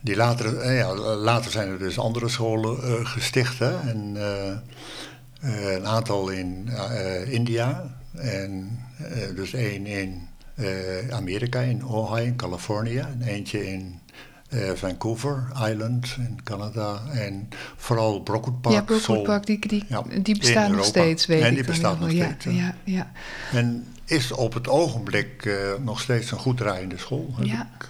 [0.00, 3.58] die later, eh, ja, later zijn er dus andere scholen eh, gesticht.
[3.58, 3.80] Hè?
[3.88, 7.96] En, eh, een aantal in eh, India.
[8.16, 10.66] En eh, dus één in eh,
[11.10, 12.98] Amerika, in Ohio, in Californië.
[12.98, 14.00] En eentje in
[14.48, 17.00] eh, Vancouver Island in Canada.
[17.12, 18.74] En vooral Brockwood Park.
[18.74, 19.22] ja, Brockwood.
[19.22, 22.08] Park, die, die, Ja, die bestaan nog steeds, weet En ik die dan bestaan wel.
[22.08, 22.52] nog ja, steeds, ja.
[22.52, 23.10] Ja, ja,
[23.52, 25.54] En is op het ogenblik eh,
[25.84, 27.34] nog steeds een goed draaiende school.
[27.42, 27.70] Ja.
[27.78, 27.88] ik,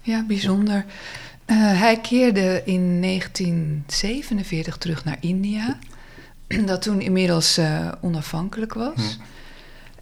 [0.00, 0.84] ja, bijzonder.
[1.44, 5.78] Eh, hij keerde in 1947 terug naar India,
[6.66, 8.94] dat toen inmiddels eh, onafhankelijk was.
[8.94, 9.22] Hm.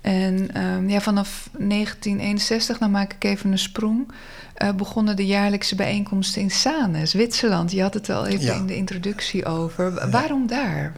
[0.00, 4.12] En ehm, ja, vanaf 1961, dan maak ik even een sprong,
[4.56, 7.72] eh, begonnen de jaarlijkse bijeenkomsten in Sane, Zwitserland.
[7.72, 8.54] Je had het al even Ja.
[8.54, 9.94] in de introductie over.
[9.94, 10.92] Wa- Waarom daar?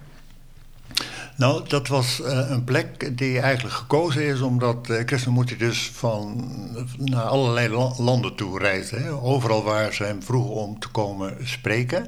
[1.36, 6.50] Nou, dat was eh, een plek die eigenlijk gekozen is omdat uh, Krishnamurti dus van
[6.98, 8.96] naar allerlei la- landen toe reisde.
[8.96, 9.12] Hè.
[9.12, 12.06] Overal waar ze hem vroegen om te komen spreken,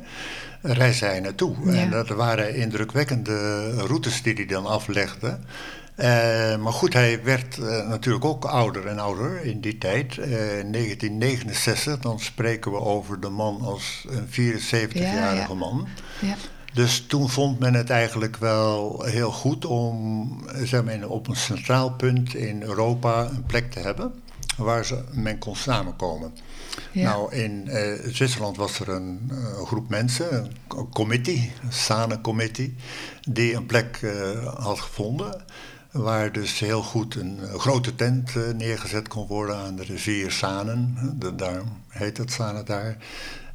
[0.62, 1.54] reisde hij naartoe.
[1.64, 1.72] Ja.
[1.72, 5.38] En dat waren indrukwekkende routes die hij dan aflegde.
[6.00, 10.18] Eh, maar goed, hij werd eh, natuurlijk ook ouder en ouder in die tijd.
[10.18, 15.54] Eh, in 1969, dan spreken we over de man als een 74-jarige Ja, ja.
[15.54, 15.86] man.
[16.20, 16.34] Ja,
[16.74, 20.28] Dus toen vond men het eigenlijk wel heel goed om
[20.62, 24.12] zeg maar, op een centraal punt in Europa een plek te hebben
[24.56, 26.32] waar ze, men kon samenkomen.
[26.92, 27.04] ja.
[27.10, 27.68] Nou, in
[28.12, 29.30] Zwitserland was er een,
[29.64, 32.76] groep mensen, een co- committee, een Sane-committee,
[33.28, 34.00] die een plek
[34.58, 35.44] had gevonden.
[35.90, 40.30] Waar dus heel goed een eh, grote tent eh, neergezet kon worden aan de rivier
[40.30, 40.96] Sanen.
[41.18, 42.96] De, daar heet het Sane daar.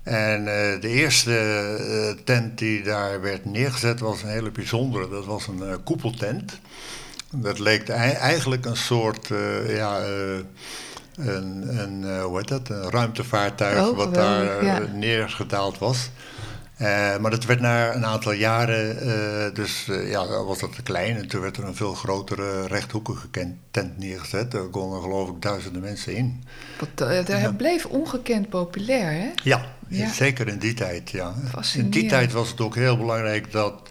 [0.03, 5.09] En eh, de eerste tent die daar werd neergezet was een hele bijzondere.
[5.09, 6.59] Dat was een koepeltent.
[7.31, 9.27] Dat leek ei- eigenlijk een soort,
[9.67, 10.03] ja,
[11.15, 12.69] een, een, hoe heet dat?
[12.69, 14.79] een ruimtevaartuig Oh, wat daar ja.
[14.93, 16.09] neergedaald was.
[16.75, 20.81] Eh, maar dat werd na een aantal jaren, eh, dus eh, ja, was dat te
[20.81, 21.17] klein.
[21.17, 23.27] En toen werd er een veel grotere rechthoekige
[23.71, 24.51] tent neergezet.
[24.51, 26.43] Daar konden geloof ik duizenden mensen in.
[27.27, 27.51] Ja.
[27.57, 29.29] bleef ongekend populair, hè?
[29.43, 30.11] Ja, Ja.
[30.13, 31.09] zeker in die tijd.
[31.09, 31.33] Ja.
[31.75, 33.89] In die tijd was het ook heel belangrijk dat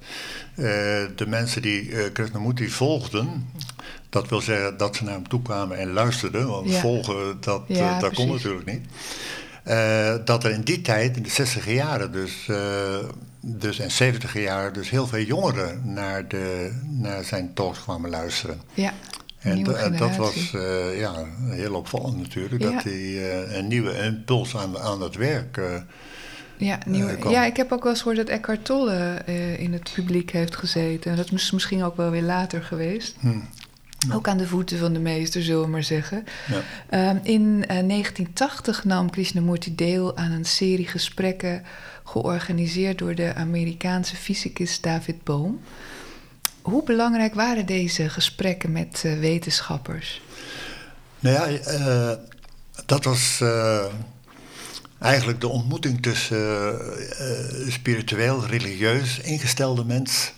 [1.17, 3.51] de mensen die Krishnamurti volgden,
[4.09, 6.81] dat wil zeggen dat ze naar hem toe kwamen en luisterden, want Ja.
[6.81, 7.69] volgen dat,
[8.01, 8.87] dat kon natuurlijk niet.
[9.65, 12.99] Eh, dat er in die tijd, in de 60 jaren dus, eh,
[13.41, 18.61] dus en 70 jaren, dus heel veel jongeren naar, de, naar zijn talks kwamen luisteren.
[18.75, 18.93] Ja,
[19.39, 19.63] En,
[19.97, 22.71] dat was eh, ja, heel opvallend natuurlijk, Ja.
[22.71, 25.61] dat hij een nieuwe impuls aan, aan het werk.
[26.57, 27.33] Ja, nieuwe, kwam.
[27.33, 29.23] ja, ik heb ook wel eens gehoord dat Eckhart Tolle
[29.59, 31.17] in het publiek heeft gezeten.
[31.17, 33.17] Dat is misschien ook wel weer later geweest.
[34.13, 36.25] Ook aan de voeten van de meester, zullen we maar zeggen.
[36.49, 36.63] ja.
[36.89, 41.63] Ehm, in eh, 1980 nam Krishnamurti deel aan een serie gesprekken
[42.05, 45.53] georganiseerd door de Amerikaanse fysicus David Bohm.
[46.63, 50.21] Hoe belangrijk waren deze gesprekken met eh, wetenschappers?
[51.21, 52.19] Nou ja, eh,
[52.87, 53.85] dat was eh,
[54.99, 60.33] eigenlijk de ontmoeting tussen eh, eh, spiritueel, religieus ingestelde mens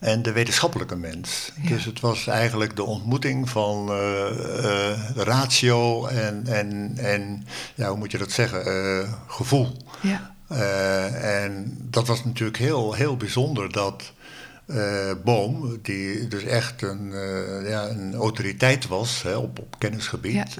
[0.00, 1.52] en de wetenschappelijke mens.
[1.62, 1.68] Ja.
[1.68, 7.98] Dus het was eigenlijk de ontmoeting van eh, eh, ratio en, en, en ja, hoe
[7.98, 9.76] moet je dat zeggen, eh, gevoel.
[10.00, 10.34] Ja,
[11.08, 14.12] en dat was natuurlijk heel, heel bijzonder dat
[15.24, 17.12] Boom, die dus echt een,
[17.64, 20.58] ja, een autoriteit was hè, op, op kennisgebied,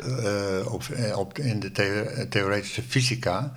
[0.65, 0.83] op,
[1.15, 3.53] op, in de the- theoretische fysica,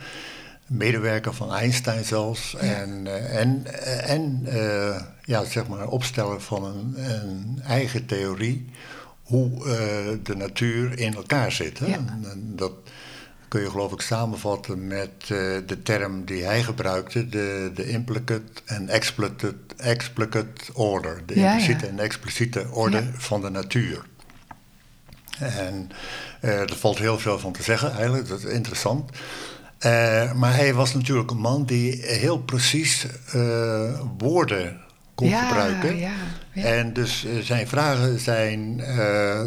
[0.69, 2.60] medewerker van Einstein zelfs, Ja.
[2.60, 8.69] en, eh, en, eh, en eh, ja, zeg maar opsteller van een, een eigen theorie
[9.23, 9.49] hoe
[10.23, 11.79] de natuur in elkaar zit.
[11.79, 11.86] Hè?
[11.86, 11.93] Ja.
[11.93, 12.71] En, en dat
[13.47, 15.12] kun je geloof ik samenvatten met
[15.67, 21.21] de term die hij gebruikte, de, de implicate en explicate, explicate order.
[21.25, 24.05] De Ja, impliciete en expliciete orde van de natuur.
[25.39, 25.89] En
[26.39, 29.12] er valt heel veel van te zeggen eigenlijk, dat is interessant.
[29.79, 34.81] Eh, maar hij was natuurlijk een man die heel precies eh, woorden
[35.15, 35.97] kon ja, gebruiken.
[35.97, 36.11] ja,
[36.53, 36.63] ja.
[36.63, 38.77] En dus eh, zijn vragen zijn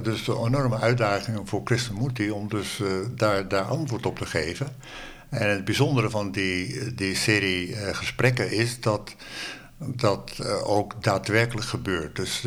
[0.03, 2.81] dus een enorme uitdagingen voor Krishnamurti om dus
[3.17, 4.67] daar, daar antwoord op te geven.
[5.29, 9.15] En het bijzondere van die, die serie gesprekken is dat
[9.79, 12.17] dat ook daadwerkelijk gebeurt.
[12.17, 12.41] Dus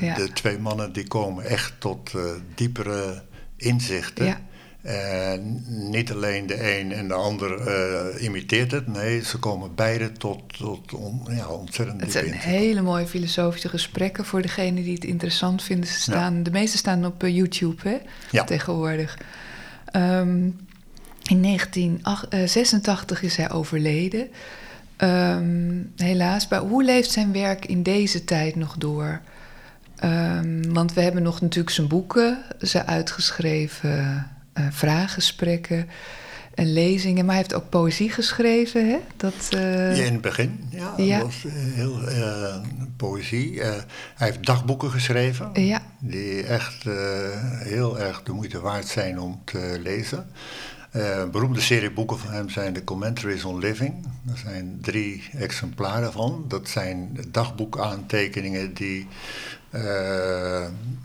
[0.00, 0.14] Ja.
[0.14, 2.12] de twee mannen die komen echt tot
[2.54, 3.22] diepere
[3.56, 4.26] inzichten.
[4.26, 4.40] Ja.
[4.82, 8.86] En niet alleen de een en de ander eh, imiteert het.
[8.86, 14.24] Nee, ze komen beide tot, tot on- ja, ontzettend Het zijn hele mooie filosofische gesprekken
[14.24, 15.88] voor degenen die het interessant vinden.
[15.88, 17.96] Ze staan, De meeste staan op eh, YouTube hè,
[18.30, 18.44] Ja.
[18.44, 19.18] tegenwoordig.
[19.84, 20.48] Ehm,
[21.22, 24.28] in 1986 is hij overleden.
[24.96, 26.48] Ehm, helaas.
[26.48, 29.20] Maar hoe leeft zijn werk in deze tijd nog door?
[29.96, 34.26] Ehm, want we hebben nog natuurlijk zijn boeken, zijn uitgeschreven
[34.58, 35.88] eh vraaggesprekken
[36.54, 37.24] en lezingen.
[37.24, 38.98] Maar hij heeft ook poëzie geschreven, hè?
[39.16, 40.64] Dat, eh, Ja, in het begin,
[40.96, 41.22] ja.
[41.22, 42.00] Was eh, heel
[42.96, 43.60] poëzie.
[43.60, 45.50] Hij heeft dagboeken geschreven.
[45.52, 45.82] Ja.
[45.98, 46.84] Die echt
[47.58, 50.26] heel erg de moeite waard zijn om te lezen.
[50.90, 54.06] Een beroemde serie boeken van hem zijn de Commentaries on Living.
[54.30, 56.44] Er zijn drie exemplaren van.
[56.48, 59.06] Dat zijn dagboekaantekeningen die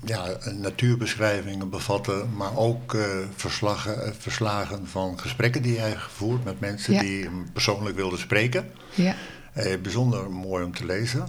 [0.06, 0.26] ja,
[0.62, 3.02] natuurbeschrijvingen bevatten, maar ook eh,
[3.36, 7.02] verslagen, eh, verslagen van gesprekken die hij gevoerd met mensen Ja.
[7.02, 8.70] die hem persoonlijk wilden spreken.
[8.94, 9.16] ja.
[9.54, 11.28] Eh, bijzonder mooi om te lezen.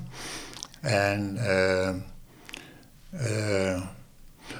[0.80, 1.88] En, eh,
[3.10, 3.82] eh,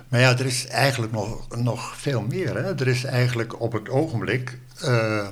[0.09, 2.55] maar ja, er is eigenlijk nog, nog veel meer.
[2.55, 2.75] Hè?
[2.81, 5.27] Er is eigenlijk op het ogenblik eh,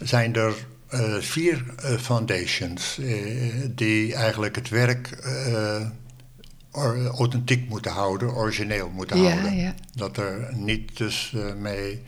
[0.00, 0.54] zijn er
[0.88, 3.14] eh, vier eh, foundations eh,
[3.68, 5.86] die eigenlijk het werk eh,
[6.72, 9.56] authentiek moeten houden, origineel moeten Ja, houden.
[9.56, 9.74] ja.
[9.94, 12.02] Dat er niet dus eh, mee,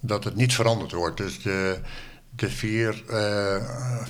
[0.00, 1.16] dat het niet veranderd wordt.
[1.16, 1.78] Dus de,
[2.30, 3.02] de vier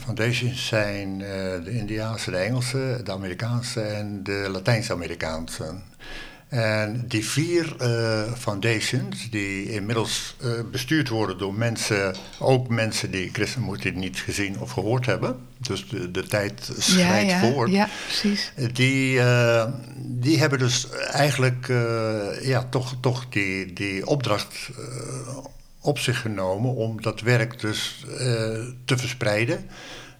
[0.04, 5.74] foundations zijn eh, de Indiaanse, de Engelse, de Amerikaanse en de Latijns-Amerikaanse.
[6.52, 13.30] En die vier eh, foundations, die inmiddels eh, bestuurd worden door mensen, ook mensen die
[13.30, 15.36] Krishnamurti niet gezien of gehoord hebben.
[15.58, 17.70] Dus de, de tijd Ja, schrijdt ja, voort.
[17.70, 18.52] ja, precies.
[18.72, 21.66] Die, eh, die hebben dus eigenlijk
[22.42, 24.70] ja, toch, toch die, die opdracht
[25.80, 28.04] op zich genomen om dat werk dus
[28.84, 29.66] te verspreiden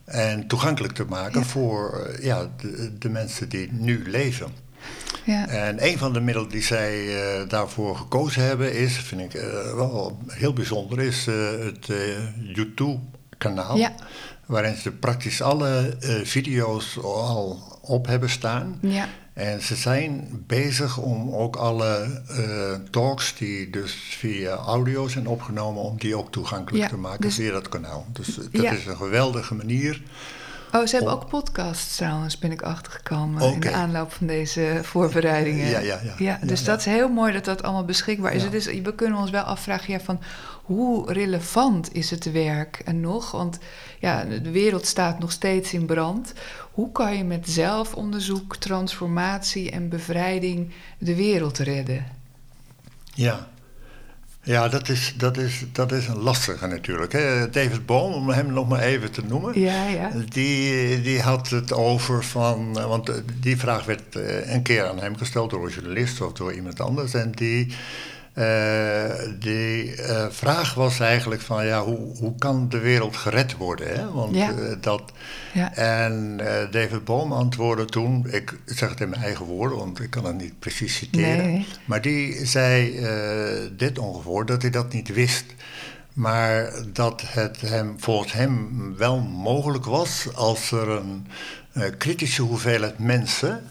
[0.05, 1.47] en toegankelijk te maken Ja.
[1.47, 4.71] voor ja, de, de mensen die nu leven.
[5.25, 5.49] Ja.
[5.49, 9.75] En een van de middelen die zij eh, daarvoor gekozen hebben is, vind ik eh,
[9.75, 11.89] wel heel bijzonder, is eh, het
[12.41, 13.77] YouTube-kanaal.
[13.77, 13.93] Ja.
[14.47, 18.79] Waarin ze praktisch alle video's al op hebben staan.
[18.81, 19.09] Ja.
[19.33, 22.23] En ze zijn bezig om ook alle
[22.91, 27.35] talks die dus via audio zijn opgenomen, om die ook toegankelijk Ja, te maken dus-
[27.35, 28.07] via dat kanaal.
[28.13, 28.71] Dus dat Ja.
[28.73, 30.03] is een geweldige manier
[30.73, 35.69] Oh, ze hebben ook podcasts trouwens, ben ik achtergekomen in de aanloop van deze voorbereidingen.
[35.69, 36.39] Ja, ja, ja.
[36.43, 38.43] dus Ja, dat is heel mooi dat dat allemaal beschikbaar is.
[38.43, 38.51] Ja.
[38.51, 40.21] Het is we kunnen ons wel afvragen ja, van
[40.63, 43.31] hoe relevant is het werk en nog?
[43.31, 43.59] Want
[43.99, 46.33] ja, de wereld staat nog steeds in brand.
[46.73, 52.07] Hoe kan je met zelfonderzoek, transformatie en bevrijding de wereld redden?
[53.15, 53.49] Ja.
[54.45, 57.13] Ja, dat is, dat, is, dat is een lastige natuurlijk.
[57.13, 57.51] Hè.
[57.51, 59.61] David Bohm, om hem nog maar even te noemen.
[59.61, 60.11] Ja, ja.
[60.29, 62.79] Die, die had het over van.
[62.79, 66.21] eh, Want eh, die vraag werd eh, een keer aan hem gesteld door een journalist
[66.21, 67.15] of door iemand anders.
[67.15, 67.75] En die,
[69.39, 73.89] die eh, vraag was eigenlijk van: ja, hoe, hoe kan de wereld gered worden?
[73.99, 74.13] Hè?
[74.13, 74.51] Want Ja.
[74.51, 75.03] eh, dat.
[75.53, 75.75] ja.
[75.75, 80.11] En eh, David Bohm antwoordde toen, ik zeg het in mijn eigen woorden, want ik
[80.11, 81.37] kan het niet precies citeren.
[81.53, 81.67] Nee.
[81.85, 85.45] Maar die zei eh, dit ongeveer, dat hij dat niet wist.
[86.13, 91.27] Maar dat het hem, volgens hem wel mogelijk was als er een
[91.73, 93.63] eh, kritische hoeveelheid mensen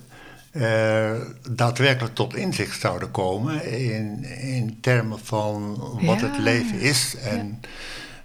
[0.52, 1.12] eh,
[1.50, 6.28] daadwerkelijk tot inzicht zouden komen in, in termen van wat Ja.
[6.30, 7.16] het leven is.
[7.24, 7.60] En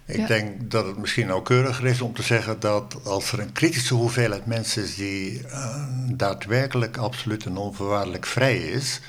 [0.05, 0.27] ik Ja.
[0.27, 4.45] denk dat het misschien nauwkeuriger is om te zeggen dat als er een kritische hoeveelheid
[4.45, 9.01] mensen is die eh, daadwerkelijk absoluut en onvoorwaardelijk vrij is,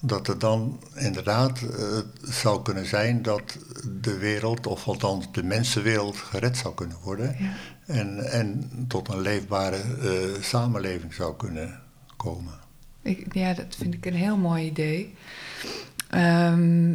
[0.00, 1.84] dat er dan inderdaad eh,
[2.22, 3.58] zou kunnen zijn dat
[4.00, 7.36] de wereld, of althans de mensenwereld, gered zou kunnen worden.
[7.86, 9.80] En, en tot een leefbare
[10.40, 11.80] samenleving zou kunnen
[12.16, 12.60] komen.
[13.02, 15.14] Ik, ja, dat vind ik een heel mooi idee.
[16.10, 16.92] Ehm,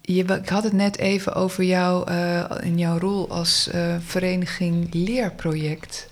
[0.00, 4.94] je, ik had het net even over jou eh, in jouw rol als eh, vereniging
[4.94, 6.08] Leerproject.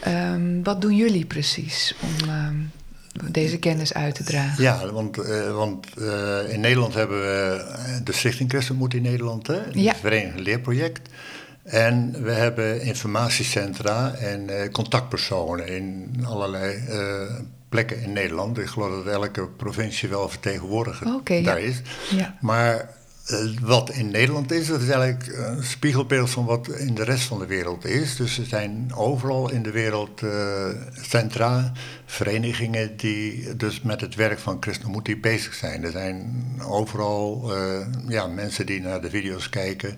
[0.00, 2.56] Ehm, wat doen jullie precies om ehm,
[3.32, 4.62] deze kennis uit te dragen?
[4.62, 5.86] Ja, want, eh, want
[6.48, 7.64] in Nederland hebben we
[8.04, 9.60] de Stichting Christenmoed in Nederland, hè?
[9.72, 9.90] Ja.
[9.90, 11.08] het Vereniging Leerproject.
[11.62, 16.82] En we hebben informatiecentra en contactpersonen in allerlei
[17.70, 18.58] plekken in Nederland.
[18.58, 21.42] Ik geloof dat elke provincie wel vertegenwoordigd ja.
[21.42, 21.82] daar is.
[22.10, 22.36] Ja.
[22.40, 22.88] Maar
[23.26, 27.24] eh, wat in Nederland is, dat is eigenlijk een spiegelbeeld van wat in de rest
[27.24, 28.16] van de wereld is.
[28.16, 30.68] Dus er zijn overal in de wereld eh,
[31.00, 31.72] centra,
[32.10, 35.84] verenigingen die dus met het werk van Krishnamurti bezig zijn.
[35.84, 39.96] Er zijn overal eh, ja, mensen die naar de video's kijken,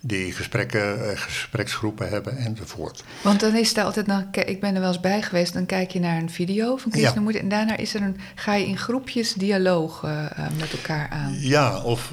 [0.00, 3.04] die gesprekken, eh, gespreksgroepen hebben enzovoort.
[3.22, 5.90] Want dan is er altijd nog, ik ben er wel eens bij geweest, dan kijk
[5.90, 6.98] je naar een video van Ja.
[6.98, 10.24] Krishnamurti en daarna is er een, ga je in groepjes dialoog eh,
[10.58, 11.34] met elkaar aan.
[11.40, 12.10] Ja, of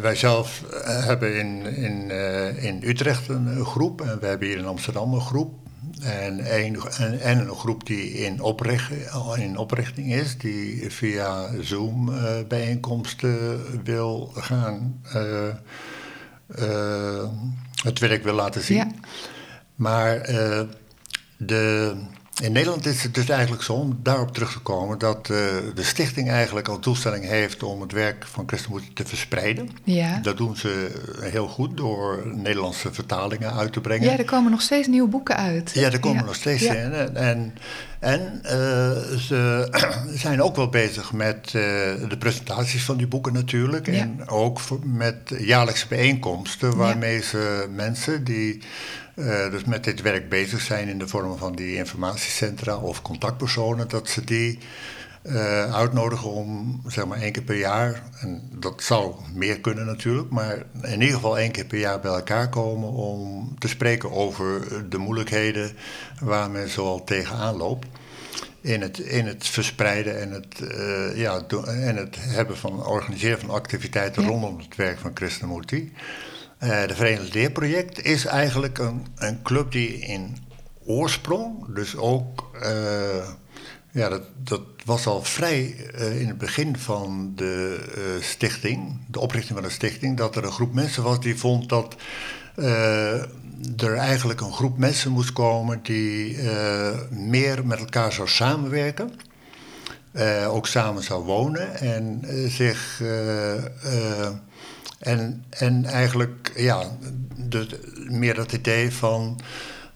[0.00, 2.10] wij zelf hebben in, in,
[2.56, 5.63] in Utrecht een, groep en we hebben hier in Amsterdam een groep.
[6.04, 8.90] En een, en, en een groep die in, opricht,
[9.36, 15.48] in oprichting is, die via Zoom eh, bijeenkomsten wil gaan, eh,
[16.48, 17.28] eh,
[17.82, 18.76] het werk wil laten zien.
[18.76, 18.90] Ja.
[19.74, 20.22] Maar
[21.36, 21.94] de,
[22.42, 25.36] in Nederland is het dus eigenlijk zo, om daarop terug te komen, dat eh,
[25.74, 29.68] de stichting eigenlijk al doelstelling heeft om het werk van Christenmoed te verspreiden.
[29.84, 30.18] Ja.
[30.22, 34.10] Dat doen ze heel goed door Nederlandse vertalingen uit te brengen.
[34.10, 35.70] ja, er komen nog steeds nieuwe boeken uit.
[35.74, 36.24] Ja, er komen Ja.
[36.24, 36.74] nog steeds Ja.
[36.74, 37.54] En, en,
[37.98, 39.68] en eh, ze
[40.24, 41.52] zijn ook wel bezig met eh,
[42.08, 43.88] de presentaties van die boeken natuurlijk.
[43.88, 48.62] En ook met jaarlijkse bijeenkomsten waarmee ze mensen die
[49.14, 53.88] eh, dus met dit werk bezig zijn in de vorm van die informatiecentra of contactpersonen,
[53.88, 54.58] dat ze die
[55.22, 60.30] eh, uitnodigen om zeg maar één keer per jaar, en dat zou meer kunnen natuurlijk,
[60.30, 64.62] maar in ieder geval één keer per jaar bij elkaar komen om te spreken over
[64.90, 65.72] de moeilijkheden
[66.20, 67.86] waar men zoal tegenaan loopt.
[68.60, 73.50] In het, in het verspreiden en het, eh, ja, en het hebben van organiseren van
[73.50, 74.28] activiteiten Ja.
[74.28, 75.92] rondom het werk van Krishnamurti.
[76.58, 80.36] Eh de Verenigd Leerproject is eigenlijk een, een club die in
[80.86, 83.28] oorsprong, dus ook, eh,
[83.90, 89.58] ja, dat, dat was al vrij eh, in het begin van de stichting, de oprichting
[89.58, 91.96] van de stichting, dat er een groep mensen was die vond dat
[93.76, 96.38] er eigenlijk een groep mensen moest komen die
[97.10, 99.12] meer met elkaar zou samenwerken.
[100.48, 103.02] ook samen zou wonen en zich.
[105.04, 106.82] En, en eigenlijk, ja,
[107.36, 107.66] de,
[108.08, 109.40] meer dat idee van.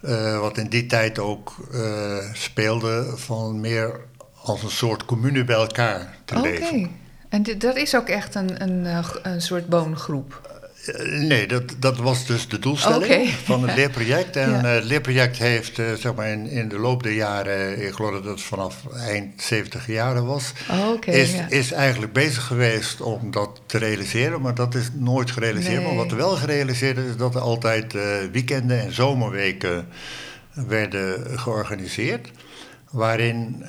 [0.00, 4.00] eh, wat in die tijd ook eh, speelde, van meer
[4.42, 6.48] als een soort commune bij elkaar te Oké.
[6.48, 6.90] leven.
[7.28, 10.57] En dit, dat is ook echt een, een, eh, een soort woongroep.
[10.88, 14.36] Eh, Nee, dat, dat was dus de doelstelling van het leerproject.
[14.36, 14.62] En Ja.
[14.64, 18.24] eh, het leerproject heeft zeg maar in, in de loop der jaren, ik geloof dat
[18.24, 21.48] het vanaf eind 70 jaren was, Oh, is, ja.
[21.48, 24.40] is eigenlijk bezig geweest om dat te realiseren.
[24.40, 25.76] Maar dat is nooit gerealiseerd.
[25.76, 25.86] Nee.
[25.86, 29.86] Maar wat er wel gerealiseerd is, is dat er altijd eh, weekenden en zomerweken
[30.52, 32.30] werden georganiseerd.
[32.90, 33.64] Waarin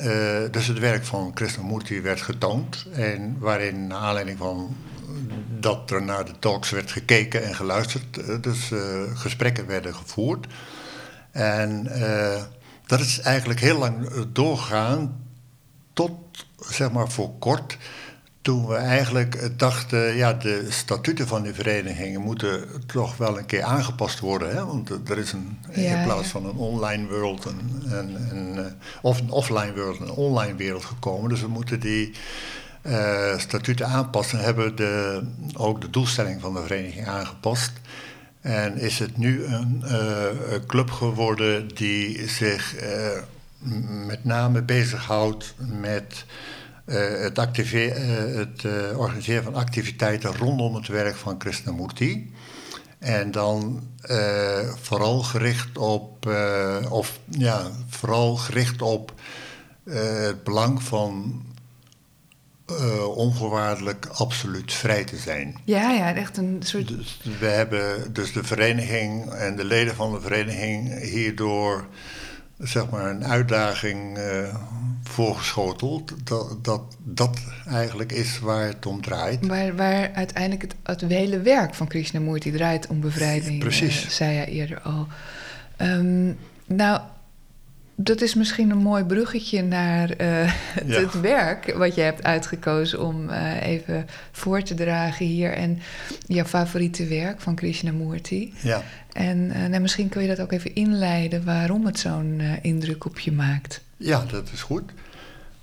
[0.51, 2.85] dus het werk van Krishnamurti werd getoond.
[2.93, 4.75] En waarin, naar aanleiding van
[5.59, 8.71] dat er naar de talks werd gekeken en geluisterd, dus
[9.13, 10.47] gesprekken werden gevoerd.
[11.31, 11.87] En
[12.85, 15.27] dat is eigenlijk heel lang doorgaan
[15.93, 16.11] tot
[16.59, 17.77] zeg maar voor kort.
[18.41, 23.63] Toen we eigenlijk dachten, ja, de statuten van die verenigingen moeten toch wel een keer
[23.63, 24.55] aangepast worden.
[24.55, 24.65] Hè?
[24.65, 29.19] Want er is een, in plaats van een online world, een, een, een, eh, of
[29.19, 31.29] een offline world, een online wereld gekomen.
[31.29, 32.13] Dus we moeten die
[32.89, 34.39] uh, statuten aanpassen.
[34.39, 35.23] Hebben de,
[35.53, 37.71] ook de doelstelling van de vereniging aangepast.
[38.41, 42.87] En is het nu een uh, club geworden die zich uh,
[44.05, 46.25] met name bezighoudt met
[46.85, 47.37] het,
[48.35, 48.65] het
[48.95, 52.33] organiseren van activiteiten rondom het werk van Krishnamurti.
[52.99, 53.87] En dan
[54.81, 56.29] vooral gericht op,
[56.89, 59.13] of ja, vooral gericht op
[59.83, 61.41] het belang van
[62.71, 65.55] uh, onvoorwaardelijk absoluut vrij te zijn.
[65.63, 66.87] Ja, ja, echt een soort.
[66.87, 71.87] Dus we hebben dus de vereniging en de leden van de vereniging hierdoor
[72.57, 74.55] zeg maar een uitdaging uh,
[75.03, 76.13] voorgeschoteld.
[76.23, 79.47] Dat, dat dat eigenlijk is waar het om draait.
[79.47, 83.59] Waar, waar uiteindelijk het, het hele werk van Krishnamurti draait om bevrijding.
[83.59, 84.03] Precies.
[84.03, 85.07] Uh, zei hij eerder al.
[85.81, 87.01] Um, nou,
[88.01, 90.51] dat is misschien een mooi bruggetje naar uh,
[90.85, 95.53] het, werk wat je hebt uitgekozen om uh, even voor te dragen hier.
[95.53, 95.79] En
[96.27, 98.53] jouw favoriete werk van Krishnamurti.
[98.61, 98.83] Ja.
[99.13, 103.19] En uh, nou, misschien kun je dat ook even inleiden waarom het zo'n indruk op
[103.19, 103.81] je maakt.
[103.97, 104.91] Ja, dat is goed.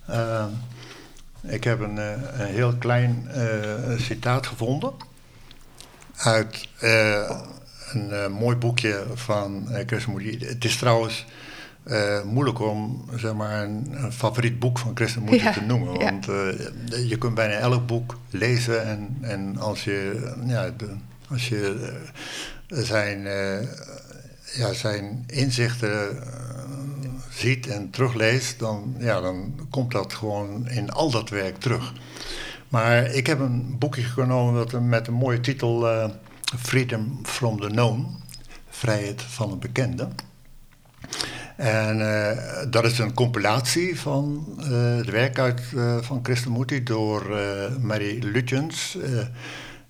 [0.07, 0.51] Ehm,
[1.43, 3.29] ik heb een, een heel klein
[3.99, 4.93] citaat gevonden
[6.17, 6.69] uit
[7.93, 10.47] een mooi boekje van Krishnamurti.
[10.47, 11.25] Het is trouwens
[11.87, 15.99] uh, moeilijk om zeg maar, een, een favoriet boek van Christen ja, te noemen.
[15.99, 20.89] Want uh, je kunt bijna elk boek lezen en, en als je, ja, de,
[21.29, 21.95] als je
[22.69, 23.23] uh, zijn,
[24.55, 26.19] ja, zijn inzichten
[27.31, 31.93] ziet en terugleest, dan, ja, dan komt dat gewoon in al dat werk terug.
[32.69, 35.89] Maar ik heb een boekje genomen dat, met een mooie titel
[36.59, 38.07] Freedom from the Known,
[38.69, 40.09] Vrijheid van een bekende.
[41.57, 42.31] En uh,
[42.71, 47.27] dat is een compilatie van uh, het werk uit, uh, van Krishnamurti door
[47.81, 48.99] Mary Lutjens.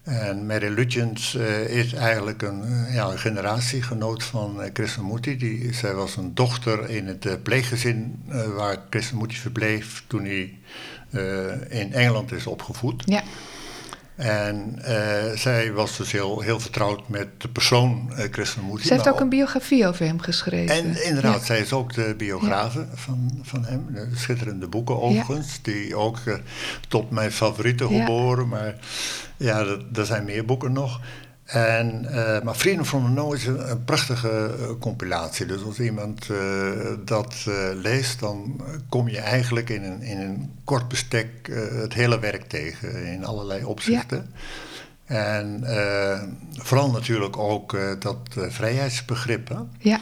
[0.03, 1.35] en Mary Lutjens
[1.67, 5.37] is eigenlijk een, ja, een generatiegenoot van Krishnamurti.
[5.37, 8.23] Die, zij was een dochter in het pleeggezin
[8.57, 10.59] waar Krishnamurti verbleef toen hij
[11.69, 13.03] in Engeland is opgevoed.
[13.07, 13.23] Ja.
[14.17, 14.87] En uh,
[15.35, 18.87] zij was dus heel, heel vertrouwd met de persoon uh, Krishnamurti.
[18.87, 20.75] Ze heeft ook een biografie over hem geschreven.
[20.75, 23.87] En inderdaad, zij is ook de biografe van, van hem.
[23.93, 26.35] De schitterende boeken overigens, die ook uh,
[26.89, 28.49] tot mijn favorieten geboren.
[28.49, 28.75] Maar
[29.37, 29.65] ja,
[29.95, 31.01] er zijn meer boeken nog.
[31.47, 35.47] En, uh, maar Freedom from the Know is een, een prachtige uh, compilatie.
[35.47, 36.71] Dus als iemand uh,
[37.05, 37.35] dat
[37.75, 41.29] leest, dan kom je eigenlijk in een, in een kort bestek
[41.73, 44.31] het hele werk tegen in allerlei opzichten.
[45.07, 45.15] Ja.
[45.17, 45.65] En
[46.53, 49.49] vooral natuurlijk ook dat vrijheidsbegrip.
[49.49, 49.57] Hè?
[49.79, 50.01] Ja.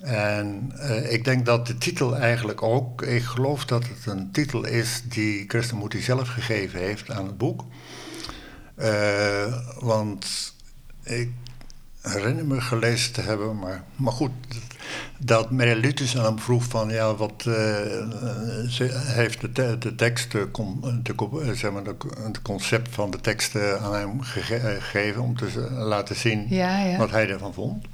[0.00, 0.72] En
[1.08, 5.44] ik denk dat de titel eigenlijk ook, ik geloof dat het een titel is die
[5.46, 7.64] Krishnamurti zelf gegeven heeft aan het boek.
[9.80, 10.54] want
[11.06, 11.30] ik
[12.00, 14.30] herinner me gelezen te hebben, maar, maar goed,
[15.18, 17.54] dat Mary Lutus aan hem vroeg van, ja, wat uh,
[18.68, 20.48] ze heeft de, te, de tekst, de,
[21.02, 21.82] de, zeg maar,
[22.22, 26.98] het concept van de tekst aan hem gegeven om te laten zien ja, ja.
[26.98, 27.84] wat hij ervan vond.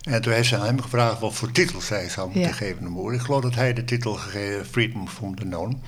[0.00, 2.56] En toen heeft ze aan hem gevraagd wat voor titels hij zou moeten ja.
[2.56, 3.12] geven.
[3.12, 5.82] Ik geloof dat hij de titel gegeven Freedom from the Known.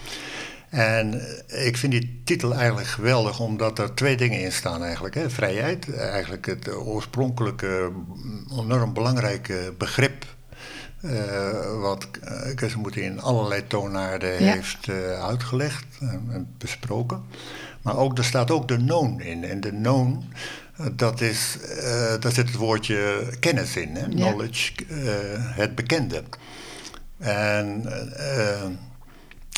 [0.72, 5.14] En ik vind die titel eigenlijk geweldig, omdat er twee dingen in staan eigenlijk.
[5.14, 5.30] Hè.
[5.30, 7.90] Vrijheid, eigenlijk het oorspronkelijke,
[8.50, 10.24] enorm belangrijke begrip...
[11.04, 12.08] Uh, wat
[12.54, 14.52] Krishnamurti in allerlei toonaarden ja.
[14.52, 17.22] heeft uh, uitgelegd en, en, besproken.
[17.82, 19.44] Maar ook, er staat ook de known in.
[19.44, 20.24] En de known,
[20.80, 21.58] uh, dat is,
[22.20, 23.94] daar zit het woordje kennis in.
[23.94, 24.00] Hè?
[24.00, 24.08] Ja.
[24.08, 24.72] Knowledge,
[25.54, 26.22] het bekende.
[27.18, 27.84] En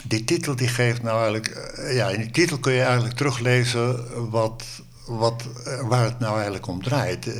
[0.06, 1.48] die titel die geeft nou eigenlijk...
[1.48, 4.64] Eh, ja, in die titel kun je eigenlijk teruglezen wat,
[5.06, 7.26] wat, eh, waar het nou eigenlijk om draait.
[7.26, 7.34] Eh,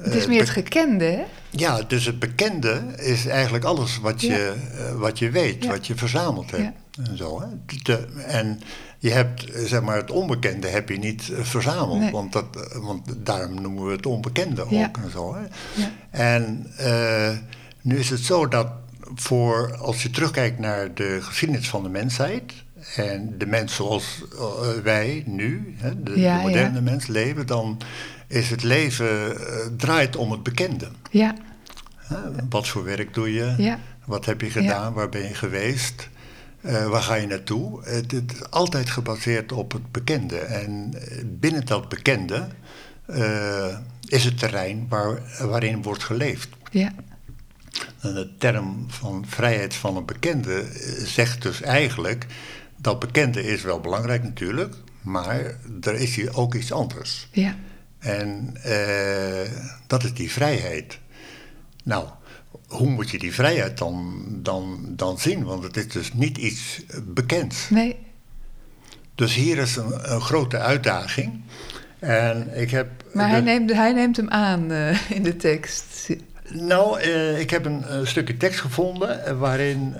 [0.00, 1.22] het is meer het gekende, hè?
[1.50, 4.94] Ja, dus het bekende is eigenlijk alles wat je, ja.
[4.94, 5.70] wat je weet, ja.
[5.70, 6.62] wat je verzameld hebt.
[6.62, 7.04] Ja.
[7.04, 7.46] En, zo, hè?
[7.82, 8.60] De, en
[8.98, 11.98] je hebt, zeg maar, het onbekende heb je niet verzameld.
[11.98, 12.10] Nee.
[12.10, 15.34] Want, dat, want daarom noemen we het onbekende ook en zo.
[15.34, 15.42] Hè?
[16.10, 16.66] En...
[16.80, 17.30] Uh,
[17.84, 18.66] Nu is het zo dat
[19.14, 22.52] voor, als je terugkijkt naar de geschiedenis van de mensheid
[22.96, 26.80] en de mens zoals eh, wij nu, hè, de, Ja, de moderne ja.
[26.80, 27.80] mens leven, dan
[28.26, 30.88] is het leven eh, draait om het bekende.
[31.10, 31.34] Ja,
[31.96, 32.16] Hè?
[32.48, 33.54] Wat voor werk doe je?
[33.58, 34.92] ja, Wat heb je gedaan?
[34.92, 36.08] Waar ben je geweest?
[36.60, 37.84] Eh, waar ga je naartoe?
[37.84, 40.36] Het, het is altijd gebaseerd op het bekende.
[40.38, 40.94] En
[41.26, 42.46] binnen dat bekende
[44.08, 46.48] is het terrein waar, waarin wordt geleefd.
[46.70, 46.92] ja,
[48.00, 52.26] de term van vrijheid van een bekende eh, zegt dus eigenlijk
[52.76, 55.40] dat bekende is wel belangrijk natuurlijk, maar
[55.80, 57.28] er is hier ook iets anders.
[57.32, 57.56] ja,
[57.98, 59.50] En eh,
[59.86, 60.98] dat is die vrijheid.
[61.84, 62.08] Nou,
[62.66, 65.44] hoe moet je die vrijheid dan, dan, dan zien?
[65.44, 67.70] Want het is dus niet iets bekends.
[67.70, 67.96] nee,
[69.14, 71.40] Dus hier is een, een grote uitdaging.
[71.98, 72.88] En ik heb.
[73.12, 76.08] maar hij neemt, hij neemt hem aan eh, in de tekst.
[76.48, 79.96] Nou, eh, ik heb een, eh, stukje tekst gevonden eh, waarin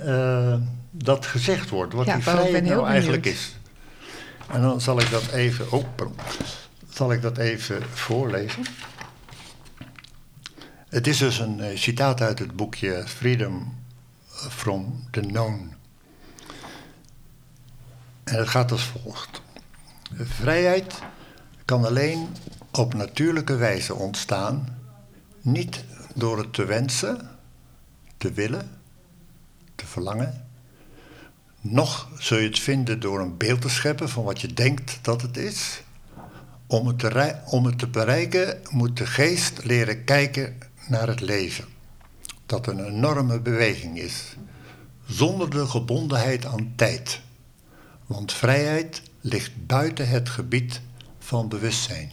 [0.90, 1.92] dat gezegd wordt.
[1.92, 3.40] Wat Ja, die vrijheid nou eigenlijk benieuwd.
[3.40, 3.56] is.
[4.48, 5.72] En dan zal ik dat even.
[5.72, 6.16] Oh, pardon.
[6.90, 8.62] Zal ik dat even voorlezen?
[10.88, 13.74] Het is dus een citaat uit het boekje Freedom
[14.50, 15.74] from the Known.
[18.24, 19.42] En het gaat als volgt.
[20.14, 20.94] Vrijheid
[21.64, 22.28] kan alleen
[22.70, 24.78] op natuurlijke wijze ontstaan,
[25.40, 25.84] niet
[26.14, 27.30] door het te wensen,
[28.16, 28.70] te willen,
[29.74, 30.46] te verlangen.
[31.60, 35.22] Nog zul je het vinden door een beeld te scheppen van wat je denkt dat
[35.22, 35.82] het is.
[36.66, 40.58] Om het te, om het te bereiken moet de geest leren kijken
[40.88, 41.64] naar het leven.
[42.46, 44.36] Dat een enorme beweging is,
[45.06, 47.20] zonder de gebondenheid aan tijd.
[48.06, 50.80] Want vrijheid ligt buiten het gebied
[51.18, 52.12] van bewustzijn.